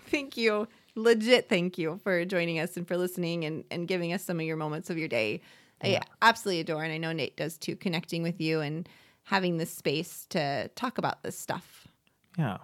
thank 0.09 0.37
you. 0.37 0.67
Legit 0.97 1.49
thank 1.49 1.79
you 1.79 2.01
for 2.03 2.25
joining 2.25 2.59
us 2.59 2.77
and 2.77 2.89
for 2.89 2.97
listening 2.97 3.45
and, 3.45 3.63
and 3.71 3.87
giving 3.87 4.13
us 4.13 4.25
some 4.25 4.41
of 4.41 4.47
your 4.47 4.57
moments 4.57 4.91
of 4.91 4.99
your 4.99 5.07
day. 5.07 5.43
I 5.81 6.01
absolutely 6.21 6.59
adore, 6.61 6.83
and 6.83 6.93
I 6.93 6.99
know 6.99 7.13
Nate 7.13 7.37
does 7.37 7.57
too, 7.57 7.77
connecting 7.77 8.25
with 8.25 8.41
you 8.41 8.61
and 8.61 8.89
having 9.31 9.57
this 9.57 9.71
space 9.73 10.27
to 10.31 10.69
talk 10.75 10.99
about 10.99 11.23
this 11.23 11.39
stuff. 11.39 11.89
yeah 12.37 12.59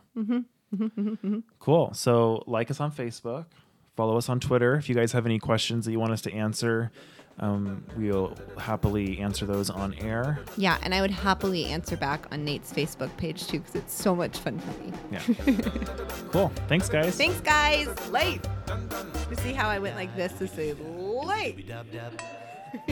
cool 1.60 1.94
so 1.94 2.42
like 2.46 2.70
us 2.70 2.80
on 2.80 2.90
facebook 2.92 3.46
follow 3.96 4.16
us 4.18 4.28
on 4.28 4.40
twitter 4.40 4.74
if 4.74 4.88
you 4.88 4.94
guys 4.94 5.12
have 5.12 5.24
any 5.26 5.38
questions 5.38 5.84
that 5.84 5.92
you 5.92 5.98
want 6.00 6.12
us 6.12 6.20
to 6.22 6.32
answer 6.32 6.90
um, 7.38 7.84
we'll 7.98 8.34
happily 8.58 9.18
answer 9.18 9.44
those 9.44 9.68
on 9.68 9.92
air 10.00 10.38
Yeah, 10.56 10.78
and 10.82 10.94
I 10.94 11.02
would 11.02 11.10
happily 11.10 11.66
answer 11.66 11.94
back 11.94 12.24
on 12.32 12.46
Nate's 12.46 12.72
Facebook 12.72 13.14
page 13.18 13.46
too 13.46 13.58
because 13.60 13.74
it's 13.74 13.92
so 13.94 14.16
much 14.16 14.38
fun 14.38 14.58
for 14.58 14.72
me. 14.82 14.90
yeah 15.12 15.20
cool 16.32 16.50
thanks 16.66 16.88
guys 16.88 17.14
Thanks, 17.14 17.38
guys. 17.42 17.88
Late. 18.10 18.40
You 19.28 19.36
see 19.36 19.52
how 19.52 19.68
I 19.68 19.78
went 19.78 19.96
like 19.96 20.16
this 20.16 20.32
to 20.38 20.48
say 20.48 20.72
late? 20.72 21.68
dun 22.72 22.82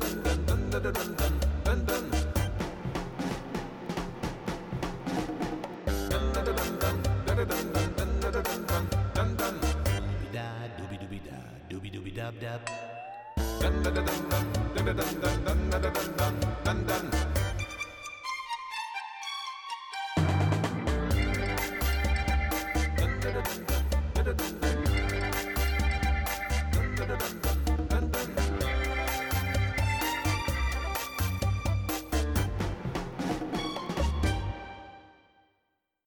dun 0.00 0.22
dun 0.46 0.94
dun 0.94 1.04
dun 1.18 1.43